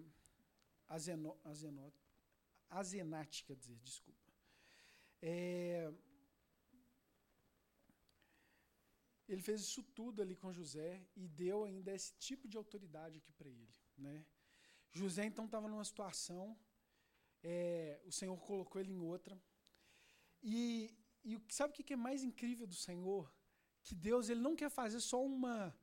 [0.87, 1.37] Azeno,
[2.69, 4.31] Azenate, quer dizer, desculpa.
[5.21, 5.91] É,
[9.27, 13.31] ele fez isso tudo ali com José e deu ainda esse tipo de autoridade aqui
[13.33, 13.75] para ele.
[13.97, 14.25] Né?
[14.91, 16.57] José então estava numa situação,
[17.43, 19.39] é, o Senhor colocou ele em outra.
[20.41, 23.31] E, e sabe o que é mais incrível do Senhor?
[23.83, 25.75] Que Deus ele não quer fazer só uma,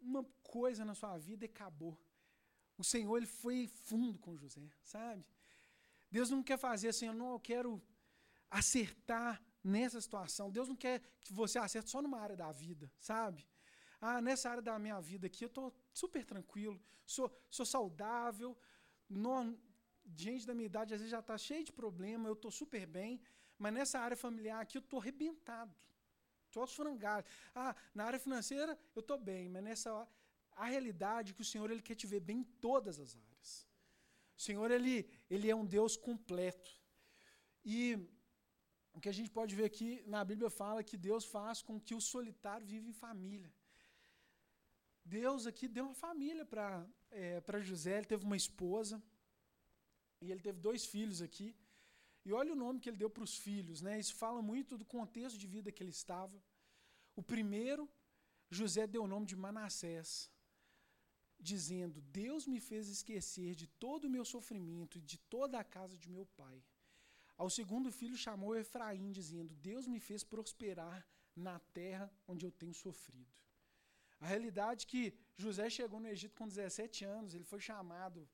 [0.00, 1.98] uma coisa na sua vida e acabou.
[2.76, 5.24] O Senhor ele foi fundo com José, sabe?
[6.10, 7.82] Deus não quer fazer assim, eu não eu quero
[8.50, 10.50] acertar nessa situação.
[10.50, 13.46] Deus não quer que você acerte só numa área da vida, sabe?
[14.00, 18.56] Ah, nessa área da minha vida aqui eu estou super tranquilo, sou, sou saudável,
[19.08, 19.58] não,
[20.16, 23.20] gente da minha idade às vezes já está cheio de problema, eu estou super bem,
[23.58, 25.74] mas nessa área familiar aqui eu estou arrebentado,
[26.46, 27.28] estou aos frangalhos.
[27.54, 30.08] Ah, na área financeira eu estou bem, mas nessa
[30.54, 33.68] a realidade é que o Senhor ele quer te ver bem em todas as áreas.
[34.36, 36.70] O Senhor ele, ele é um Deus completo.
[37.64, 37.96] E
[38.92, 41.94] o que a gente pode ver aqui na Bíblia fala que Deus faz com que
[41.94, 43.52] o solitário viva em família.
[45.04, 49.02] Deus aqui deu uma família para é, José, ele teve uma esposa,
[50.20, 51.54] e ele teve dois filhos aqui.
[52.24, 53.98] E olha o nome que ele deu para os filhos, né?
[53.98, 56.40] Isso fala muito do contexto de vida que ele estava.
[57.16, 57.90] O primeiro,
[58.48, 60.30] José deu o nome de Manassés,
[61.40, 65.98] dizendo: Deus me fez esquecer de todo o meu sofrimento e de toda a casa
[65.98, 66.62] de meu pai.
[67.36, 72.74] Ao segundo filho chamou Efraim, dizendo: Deus me fez prosperar na terra onde eu tenho
[72.74, 73.34] sofrido.
[74.22, 78.30] A realidade é que José chegou no Egito com 17 anos, ele foi chamado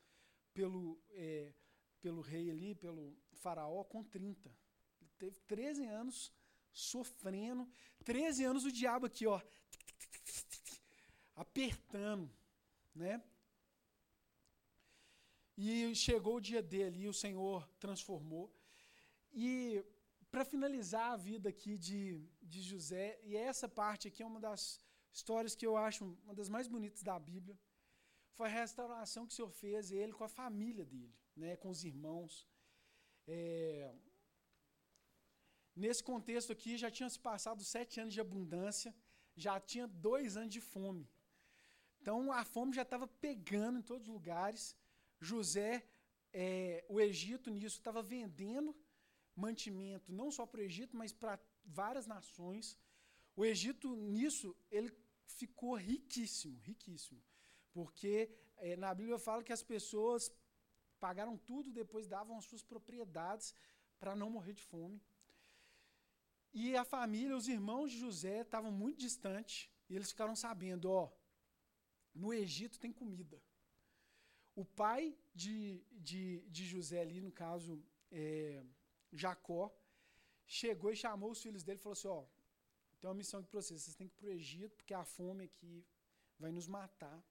[0.52, 1.54] pelo, é,
[1.98, 4.54] pelo rei ali, pelo faraó, com 30.
[5.00, 6.30] Ele teve 13 anos
[6.70, 7.66] sofrendo,
[8.04, 9.40] 13 anos o diabo aqui, ó,
[11.34, 12.30] apertando,
[12.94, 13.24] né?
[15.56, 18.54] E chegou o dia dele e o Senhor transformou.
[19.32, 19.82] E
[20.30, 24.78] para finalizar a vida aqui de, de José, e essa parte aqui é uma das
[25.12, 27.58] histórias que eu acho uma das mais bonitas da Bíblia,
[28.34, 31.84] foi a restauração que o Senhor fez ele com a família dele, né, com os
[31.84, 32.46] irmãos.
[33.26, 33.92] É,
[35.74, 38.94] nesse contexto aqui, já tinham se passado sete anos de abundância,
[39.36, 41.08] já tinha dois anos de fome.
[42.00, 44.76] Então a fome já estava pegando em todos os lugares.
[45.20, 45.84] José,
[46.32, 48.76] é, o Egito nisso, estava vendendo
[49.34, 52.76] mantimento não só para o Egito, mas para várias nações.
[53.38, 54.90] O Egito, nisso, ele
[55.40, 57.22] ficou riquíssimo, riquíssimo.
[57.72, 60.20] Porque é, na Bíblia fala que as pessoas
[60.98, 63.54] pagaram tudo, depois davam as suas propriedades
[64.00, 65.00] para não morrer de fome.
[66.52, 71.04] E a família, os irmãos de José estavam muito distantes, e eles ficaram sabendo, ó,
[72.12, 73.40] no Egito tem comida.
[74.56, 77.80] O pai de, de, de José ali, no caso,
[78.10, 78.64] é,
[79.12, 79.72] Jacó,
[80.44, 82.24] chegou e chamou os filhos dele e falou assim, ó,
[83.00, 85.04] tem uma missão aqui para vocês, vocês têm que ir para o Egito, porque a
[85.04, 85.84] fome aqui
[86.38, 87.22] vai nos matar.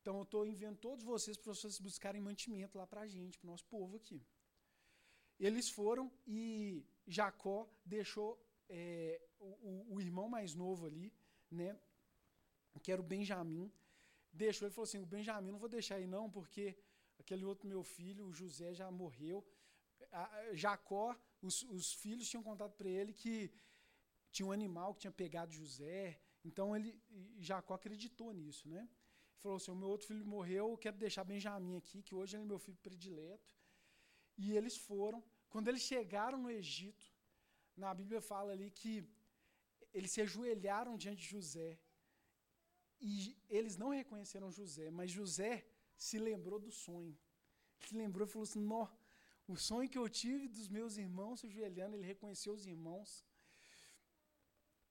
[0.00, 3.46] Então eu estou enviando todos vocês para vocês buscarem mantimento lá para a gente, para
[3.48, 4.20] o nosso povo aqui.
[5.38, 11.12] Eles foram e Jacó deixou é, o, o, irmão mais novo ali,
[11.50, 11.78] né,
[12.82, 13.72] que era o Benjamim,
[14.32, 16.76] deixou, ele falou assim, o Benjamim não vou deixar aí não, porque
[17.18, 19.44] aquele outro meu filho, o José, já morreu.
[20.52, 23.50] Jacó, os, os filhos tinham contado para ele que
[24.32, 26.18] tinha um animal que tinha pegado José,
[26.48, 26.90] então ele,
[27.38, 28.82] Jacó acreditou nisso, né?
[29.42, 32.44] Falou assim, o meu outro filho morreu, eu quero deixar Benjamim aqui, que hoje ele
[32.44, 33.52] é meu filho predileto.
[34.42, 35.22] E eles foram.
[35.50, 37.06] Quando eles chegaram no Egito,
[37.76, 38.92] na Bíblia fala ali que
[39.92, 41.70] eles se ajoelharam diante de José.
[43.00, 45.66] E eles não reconheceram José, mas José
[45.96, 47.16] se lembrou do sonho.
[47.86, 48.86] Se lembrou e falou assim: Nó,
[49.46, 53.24] o sonho que eu tive dos meus irmãos se ajoelhando, ele reconheceu os irmãos.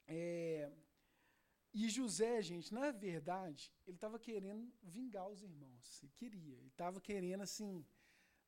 [0.08, 0.72] É,
[1.74, 6.04] e José, gente, na verdade, ele estava querendo vingar os irmãos.
[6.04, 6.58] Ele queria.
[6.58, 7.86] Ele estava querendo, assim,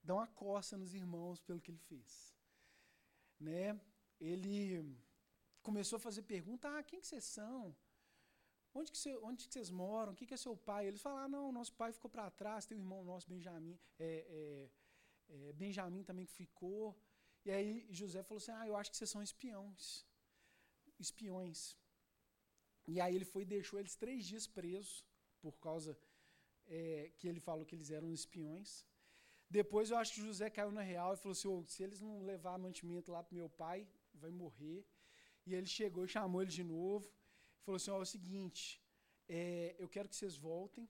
[0.04, 2.36] dar uma coça nos irmãos pelo que ele fez.
[3.40, 3.80] Né?
[4.20, 4.98] Ele
[5.62, 7.76] começou a fazer pergunta: ah, quem que vocês são?
[8.76, 10.12] Onde que, onde que vocês moram?
[10.12, 10.88] O que, que é seu pai?
[10.88, 13.80] Eles falaram: ah, não, nosso pai ficou para trás, tem um irmão nosso, Benjamim.
[13.98, 14.70] É,
[15.30, 17.00] é, é, Benjamim também que ficou.
[17.46, 20.06] E aí José falou assim: ah, eu acho que vocês são espiões.
[21.06, 21.60] Espiões.
[22.92, 25.06] E aí ele foi e deixou eles três dias presos,
[25.44, 25.92] por causa
[26.68, 28.70] é, que ele falou que eles eram espiões.
[29.58, 32.14] Depois eu acho que José caiu na real e falou assim: oh, se eles não
[32.32, 33.88] levar mantimento lá para meu pai,
[34.24, 34.80] vai morrer.
[35.46, 37.06] E ele chegou e chamou eles de novo.
[37.64, 38.82] Falou assim: oh, é o seguinte,
[39.28, 40.90] é, eu quero que vocês voltem,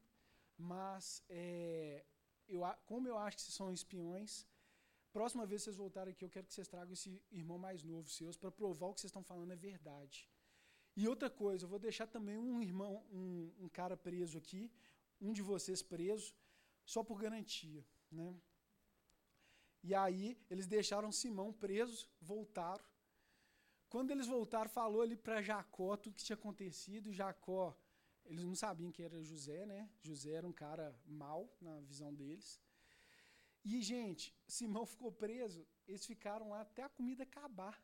[0.57, 2.05] mas é,
[2.47, 4.47] eu, como eu acho que vocês são espiões,
[5.17, 8.09] próxima vez que vocês voltarem aqui, eu quero que vocês tragam esse irmão mais novo
[8.09, 10.27] seus para provar o que vocês estão falando é verdade.
[10.95, 14.71] E outra coisa, eu vou deixar também um irmão, um, um cara preso aqui,
[15.19, 16.35] um de vocês preso,
[16.85, 17.83] só por garantia.
[18.11, 18.35] Né?
[19.83, 22.83] E aí eles deixaram Simão preso, voltaram.
[23.89, 27.11] Quando eles voltaram, falou ali para Jacó tudo que tinha acontecido.
[27.11, 27.77] Jacó,
[28.25, 29.89] eles não sabiam que era José, né?
[30.01, 32.59] José era um cara mau na visão deles.
[33.63, 37.81] E, gente, Simão ficou preso, eles ficaram lá até a comida acabar.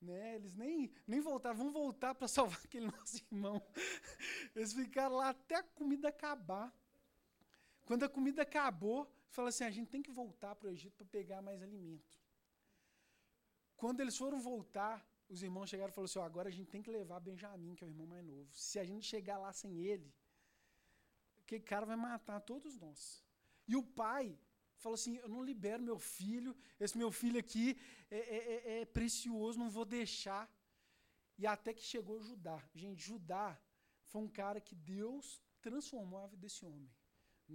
[0.00, 0.36] Né?
[0.36, 3.60] Eles nem, nem voltaram, vão voltar para salvar aquele nosso irmão.
[4.54, 6.72] Eles ficaram lá até a comida acabar.
[7.84, 11.06] Quando a comida acabou, fala assim: a gente tem que voltar para o Egito para
[11.06, 12.14] pegar mais alimento.
[13.76, 16.82] Quando eles foram voltar, os irmãos chegaram e falaram assim: oh, agora a gente tem
[16.82, 18.48] que levar Benjamim, que é o irmão mais novo.
[18.52, 20.14] Se a gente chegar lá sem ele,
[21.38, 23.22] aquele cara vai matar todos nós.
[23.66, 24.38] E o pai
[24.84, 26.52] falou assim: Eu não libero meu filho,
[26.84, 27.66] esse meu filho aqui
[28.10, 30.44] é, é, é, é precioso, não vou deixar.
[31.40, 32.58] E até que chegou Judá.
[32.82, 33.46] Gente, Judá
[34.10, 35.26] foi um cara que Deus
[35.66, 36.90] transformou a vida desse homem.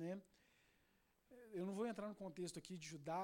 [0.01, 0.21] Né?
[1.57, 3.21] Eu não vou entrar no contexto aqui de Judá,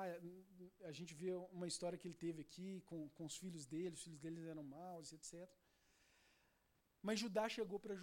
[0.92, 4.04] a gente vê uma história que ele teve aqui com, com os filhos dele, os
[4.04, 5.50] filhos dele eram maus, etc.
[7.02, 7.96] Mas Judá chegou para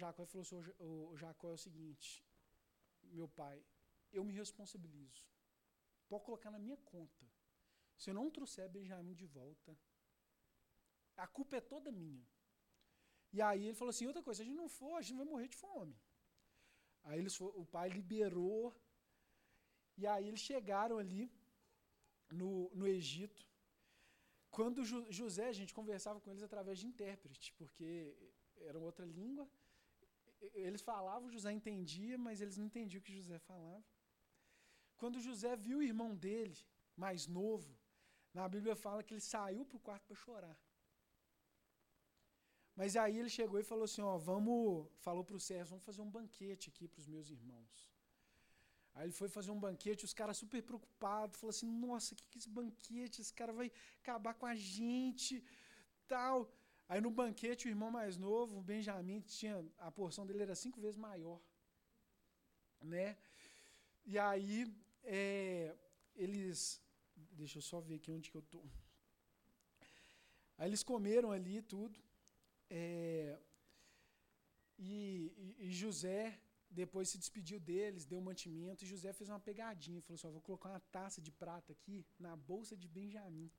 [0.00, 2.24] Jacó e falou assim: o Jacó é o seguinte,
[3.18, 3.62] meu pai,
[4.12, 5.24] eu me responsabilizo.
[6.08, 7.24] Pode colocar na minha conta.
[7.96, 9.76] Se eu não trouxer Benjamin de volta,
[11.16, 12.26] a culpa é toda minha.
[13.32, 15.26] E aí ele falou assim: outra coisa, se a gente não for, a gente vai
[15.32, 15.96] morrer de fome.
[17.04, 18.74] Aí eles o pai liberou.
[19.96, 21.30] E aí eles chegaram ali
[22.30, 23.46] no, no Egito.
[24.50, 24.84] Quando
[25.18, 28.16] José, a gente conversava com eles através de intérprete, porque
[28.68, 29.48] era outra língua.
[30.66, 33.84] Eles falavam, José entendia, mas eles não entendiam o que José falava.
[35.00, 36.56] Quando José viu o irmão dele,
[37.04, 37.70] mais novo,
[38.38, 40.56] na Bíblia fala que ele saiu para o quarto para chorar.
[42.78, 44.88] Mas aí ele chegou e falou assim: Ó, vamos.
[45.06, 47.74] Falou para o Sérgio: vamos fazer um banquete aqui para os meus irmãos.
[48.94, 52.24] Aí ele foi fazer um banquete, os caras super preocupados, falou assim: Nossa, o que,
[52.30, 53.22] que é esse banquete?
[53.22, 53.68] Esse cara vai
[54.02, 55.42] acabar com a gente,
[56.06, 56.36] tal.
[56.90, 60.80] Aí no banquete, o irmão mais novo, o Benjamin, tinha a porção dele era cinco
[60.84, 61.40] vezes maior,
[62.94, 63.16] né?
[64.04, 64.56] E aí
[65.02, 65.74] é,
[66.14, 66.80] eles.
[67.32, 68.64] Deixa eu só ver aqui onde que eu estou.
[70.56, 71.98] Aí eles comeram ali tudo.
[72.68, 73.38] É,
[74.78, 76.40] E, e, e, José
[76.70, 80.68] depois se despediu deles, deu mantimento, e José fez uma pegadinha, falou assim, vou colocar
[80.70, 83.50] uma taça de prata aqui na bolsa de Benjamim.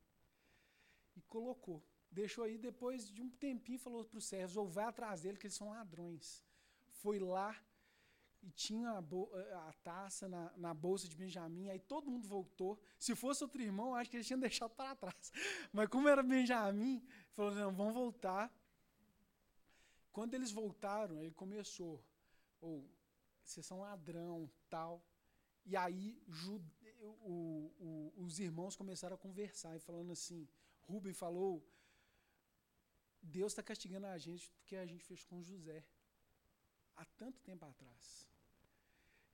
[1.16, 1.84] E colocou.
[2.10, 5.46] Deixou aí, depois de um tempinho, falou para os servos, ou vai atrás dele, que
[5.48, 6.44] eles são ladrões.
[7.02, 7.50] Foi lá
[8.42, 12.80] e tinha a, a taça na, na, bolsa de Benjamim, aí todo mundo voltou.
[12.98, 15.32] Se fosse outro irmão, acho que eles tinham deixado para trás.
[15.72, 18.52] Mas como era Benjamim, falou, não, vamos voltar.
[20.12, 22.04] Quando eles voltaram, ele começou,
[22.60, 22.90] ou
[23.44, 25.06] vocês são ladrão, tal.
[25.66, 26.22] E aí
[27.10, 30.48] o, o, os irmãos começaram a conversar e falando assim,
[30.82, 31.66] Rubem falou,
[33.22, 35.86] Deus está castigando a gente porque a gente fez com José
[36.96, 38.31] há tanto tempo atrás.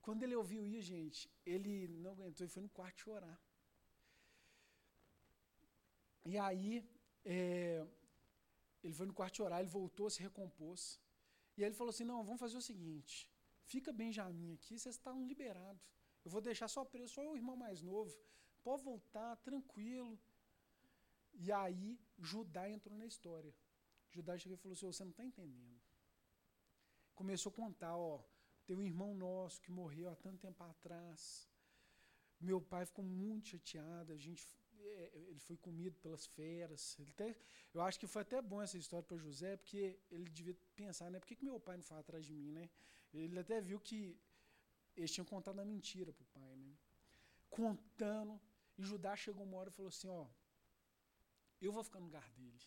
[0.07, 3.37] Quando ele ouviu isso, gente, ele não aguentou e foi no quarto chorar.
[6.31, 6.69] E aí,
[7.25, 7.85] é,
[8.81, 10.97] ele foi no quarto chorar, ele voltou, se recompôs.
[11.57, 13.29] E aí ele falou assim: Não, vamos fazer o seguinte:
[13.73, 15.83] fica Benjamin aqui, vocês estão liberados.
[16.23, 18.17] Eu vou deixar só preso, só o irmão mais novo.
[18.63, 20.17] Pode voltar, tranquilo.
[21.33, 23.53] E aí, Judá entrou na história.
[24.09, 25.81] Judá chegou e falou assim: Você não está entendendo.
[27.13, 28.23] Começou a contar: Ó,
[28.67, 31.49] tem um irmão nosso que morreu há tanto tempo atrás.
[32.39, 34.11] Meu pai ficou muito chateado.
[34.11, 34.45] A gente,
[34.77, 36.99] é, ele foi comido pelas feras.
[36.99, 37.35] Ele até,
[37.73, 41.17] eu acho que foi até bom essa história para José, porque ele devia pensar, né?
[41.17, 42.69] Por que, que meu pai não foi atrás de mim, né?
[43.13, 44.19] Ele até viu que
[44.97, 46.77] eles tinham contado a mentira para o pai, né?
[47.49, 48.39] Contando.
[48.77, 50.27] E Judá chegou uma hora e falou assim: Ó,
[51.61, 52.61] eu vou ficar no lugar dele.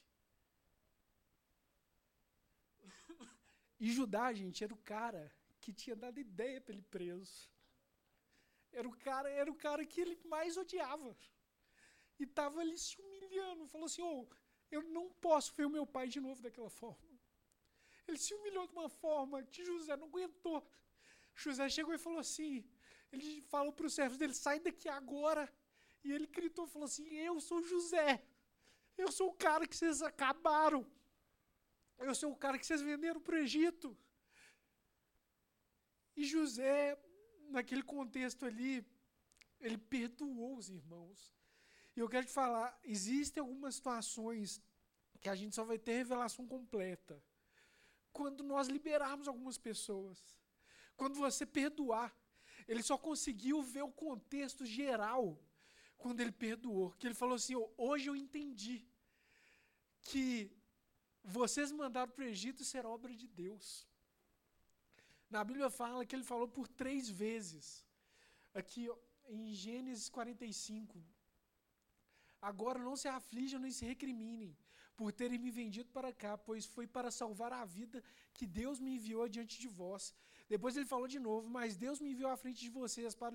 [3.78, 5.30] e Judá, gente, era o cara
[5.60, 7.50] que tinha dado ideia para ele preso.
[8.72, 11.16] Era o cara, era o cara que ele mais odiava.
[12.18, 14.26] E estava ali se humilhando, falou assim: "Oh,
[14.70, 17.08] eu não posso ver o meu pai de novo daquela forma".
[18.06, 20.58] Ele se humilhou de uma forma que José não aguentou.
[21.34, 22.64] José chegou e falou assim:
[23.12, 25.52] ele falou para os servos dele: sai daqui agora.
[26.04, 28.22] E ele gritou falou assim: Eu sou José.
[28.96, 30.86] Eu sou o cara que vocês acabaram.
[31.98, 33.96] Eu sou o cara que vocês venderam para o Egito.
[36.20, 37.02] E José,
[37.48, 38.86] naquele contexto ali,
[39.58, 41.18] ele perdoou os irmãos.
[41.96, 44.60] E eu quero te falar, existem algumas situações
[45.18, 47.16] que a gente só vai ter revelação completa
[48.12, 50.18] quando nós liberarmos algumas pessoas.
[50.94, 52.14] Quando você perdoar.
[52.68, 55.42] Ele só conseguiu ver o contexto geral
[55.96, 56.90] quando ele perdoou.
[56.98, 58.86] Que ele falou assim: hoje eu entendi
[60.02, 60.52] que
[61.24, 63.89] vocês mandaram para o Egito ser obra de Deus.
[65.30, 67.84] Na Bíblia fala que ele falou por três vezes.
[68.52, 68.88] Aqui
[69.28, 71.00] em Gênesis 45.
[72.50, 74.56] Agora não se aflijam nem se recriminem
[74.96, 78.02] por terem me vendido para cá, pois foi para salvar a vida
[78.34, 80.12] que Deus me enviou diante de vós.
[80.48, 83.34] Depois ele falou de novo, mas Deus me enviou à frente de vocês para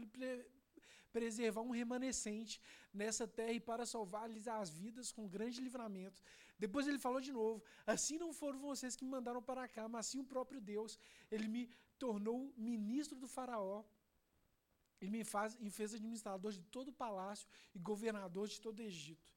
[1.16, 2.62] preservar um remanescente
[2.93, 6.22] nessa terra e para salvar-lhes as vidas com grande livramento.
[6.60, 10.08] Depois ele falou de novo: Assim não foram vocês que me mandaram para cá, mas
[10.08, 11.00] sim o próprio Deus.
[11.32, 11.64] Ele me
[11.98, 13.84] tornou ministro do Faraó
[15.02, 18.82] e me, faz, me fez administrador de todo o palácio e governador de todo o
[18.82, 19.34] Egito.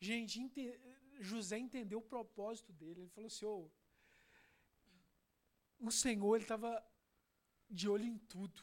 [0.00, 0.80] Gente, ente,
[1.20, 3.02] José entendeu o propósito dele.
[3.02, 3.70] Ele falou assim: oh,
[5.78, 6.84] o Senhor estava
[7.70, 8.62] de olho em tudo.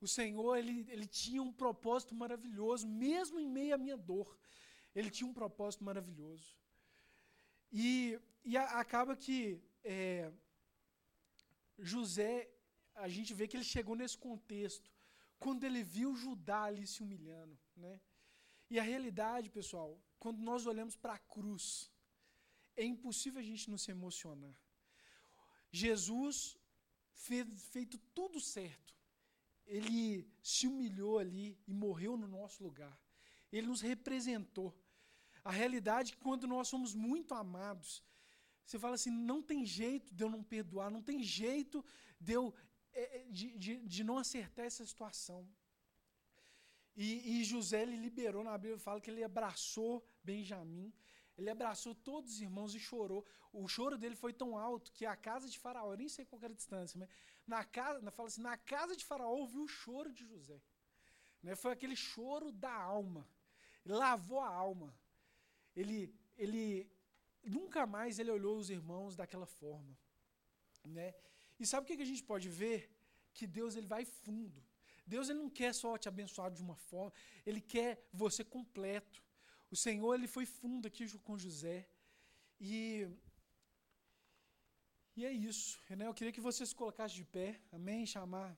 [0.00, 4.36] O Senhor ele, ele tinha um propósito maravilhoso, mesmo em meio à minha dor.
[4.94, 6.56] Ele tinha um propósito maravilhoso.
[7.72, 10.30] E, e a, acaba que é,
[11.78, 12.50] José
[12.94, 14.90] a gente vê que ele chegou nesse contexto
[15.38, 18.00] quando ele viu Judá ali se humilhando, né?
[18.70, 21.90] E a realidade, pessoal, quando nós olhamos para a cruz,
[22.76, 24.56] é impossível a gente não se emocionar.
[25.70, 26.56] Jesus
[27.12, 28.94] fez feito tudo certo.
[29.66, 32.98] Ele se humilhou ali e morreu no nosso lugar.
[33.50, 34.74] Ele nos representou.
[35.44, 38.02] A realidade é que quando nós somos muito amados,
[38.64, 41.84] você fala assim: não tem jeito de eu não perdoar, não tem jeito
[42.20, 42.54] de eu
[43.30, 45.48] de, de, de não acertar essa situação.
[46.94, 50.92] E, e, José ele liberou, na Bíblia fala que ele abraçou Benjamim,
[51.38, 53.26] ele abraçou todos os irmãos e chorou.
[53.52, 56.40] O choro dele foi tão alto que a casa de Faraó, eu nem sei qual
[56.42, 57.08] era a distância, mas
[57.46, 60.60] na casa, fala assim, na casa de Faraó ouviu o choro de José.
[61.42, 61.56] Né?
[61.56, 63.26] Foi aquele choro da alma.
[63.84, 64.94] Ele lavou a alma.
[65.74, 66.90] Ele, ele
[67.42, 69.98] nunca mais ele olhou os irmãos daquela forma.
[70.84, 71.14] Né?
[71.62, 72.78] E sabe o que a gente pode ver?
[73.36, 74.60] Que Deus ele vai fundo.
[75.14, 77.12] Deus ele não quer só te abençoar de uma forma,
[77.48, 77.90] ele quer
[78.22, 79.18] você completo.
[79.74, 81.78] O Senhor ele foi fundo aqui com José.
[82.60, 82.76] E
[85.18, 85.80] E é isso.
[85.98, 86.06] Né?
[86.06, 87.48] Eu queria que vocês se colocassem de pé,
[87.78, 88.06] amém?
[88.06, 88.50] Chamar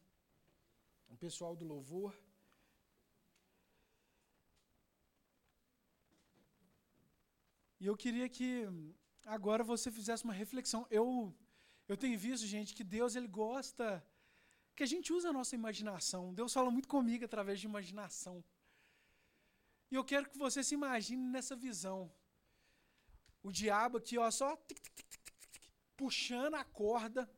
[1.15, 2.13] o pessoal do louvor.
[7.81, 8.51] E eu queria que
[9.37, 10.87] agora você fizesse uma reflexão.
[10.91, 11.07] Eu,
[11.89, 14.05] eu tenho visto, gente, que Deus ele gosta
[14.75, 16.35] que a gente use a nossa imaginação.
[16.35, 18.43] Deus fala muito comigo através de imaginação.
[19.91, 22.13] E eu quero que você se imagine nessa visão.
[23.43, 25.21] O diabo aqui, ó, só tic, tic,
[25.53, 27.31] tic, puxando a corda.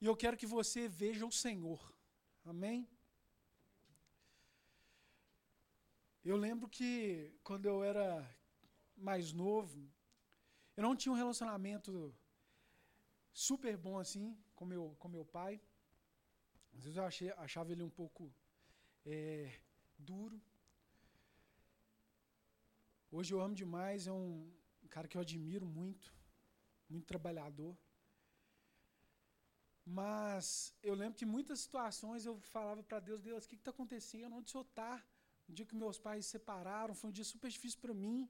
[0.00, 1.80] E eu quero que você veja o Senhor.
[2.44, 2.86] Amém?
[6.24, 8.28] Eu lembro que quando eu era
[8.94, 9.90] mais novo,
[10.76, 12.14] eu não tinha um relacionamento
[13.46, 15.60] super bom assim com meu, com meu pai.
[16.74, 18.22] Às vezes eu achei, achava ele um pouco
[19.06, 19.60] é,
[19.96, 20.40] duro.
[23.10, 24.52] Hoje eu amo demais, é um
[24.90, 26.12] cara que eu admiro muito,
[26.88, 27.76] muito trabalhador.
[29.84, 33.70] Mas eu lembro que em muitas situações eu falava para Deus, Deus, o que está
[33.70, 34.34] acontecendo?
[34.34, 34.92] Onde o Senhor está?
[35.48, 38.28] O dia que meus pais se separaram, foi um dia super difícil para mim.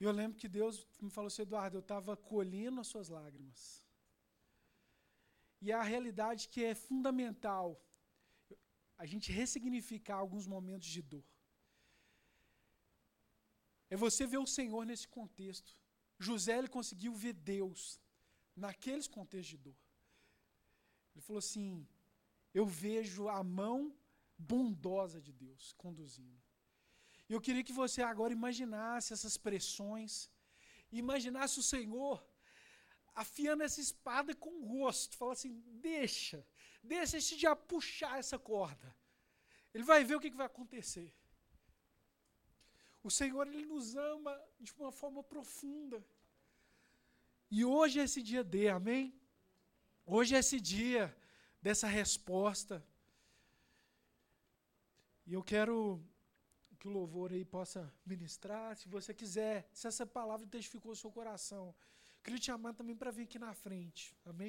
[0.00, 3.84] E eu lembro que Deus me falou assim, Eduardo, eu estava colhendo as suas lágrimas.
[5.60, 7.80] E a realidade que é fundamental
[8.96, 11.24] a gente ressignificar alguns momentos de dor.
[13.90, 15.76] É você ver o Senhor nesse contexto.
[16.18, 18.00] José ele conseguiu ver Deus
[18.54, 19.76] naqueles contextos de dor.
[21.14, 21.86] Ele falou assim:
[22.52, 23.96] Eu vejo a mão
[24.36, 26.47] bondosa de Deus conduzindo.
[27.28, 30.30] E eu queria que você agora imaginasse essas pressões,
[30.90, 32.16] imaginasse o Senhor
[33.22, 35.16] afiando essa espada com gosto.
[35.16, 35.52] Fala assim:
[35.90, 36.46] deixa,
[36.82, 38.88] deixa esse dia puxar essa corda.
[39.74, 41.08] Ele vai ver o que, vai acontecer.
[43.02, 46.04] O Senhor ele nos ama de uma forma profunda.
[47.50, 49.04] E hoje é esse dia D, amém?
[50.04, 51.04] Hoje é esse dia
[51.60, 52.84] dessa resposta.
[55.26, 56.02] E eu quero
[56.78, 58.76] que o louvor aí possa ministrar.
[58.76, 61.74] Se você quiser, se essa palavra testificou o seu coração,
[62.22, 64.16] queria te chamar também para vir aqui na frente.
[64.24, 64.46] Amém?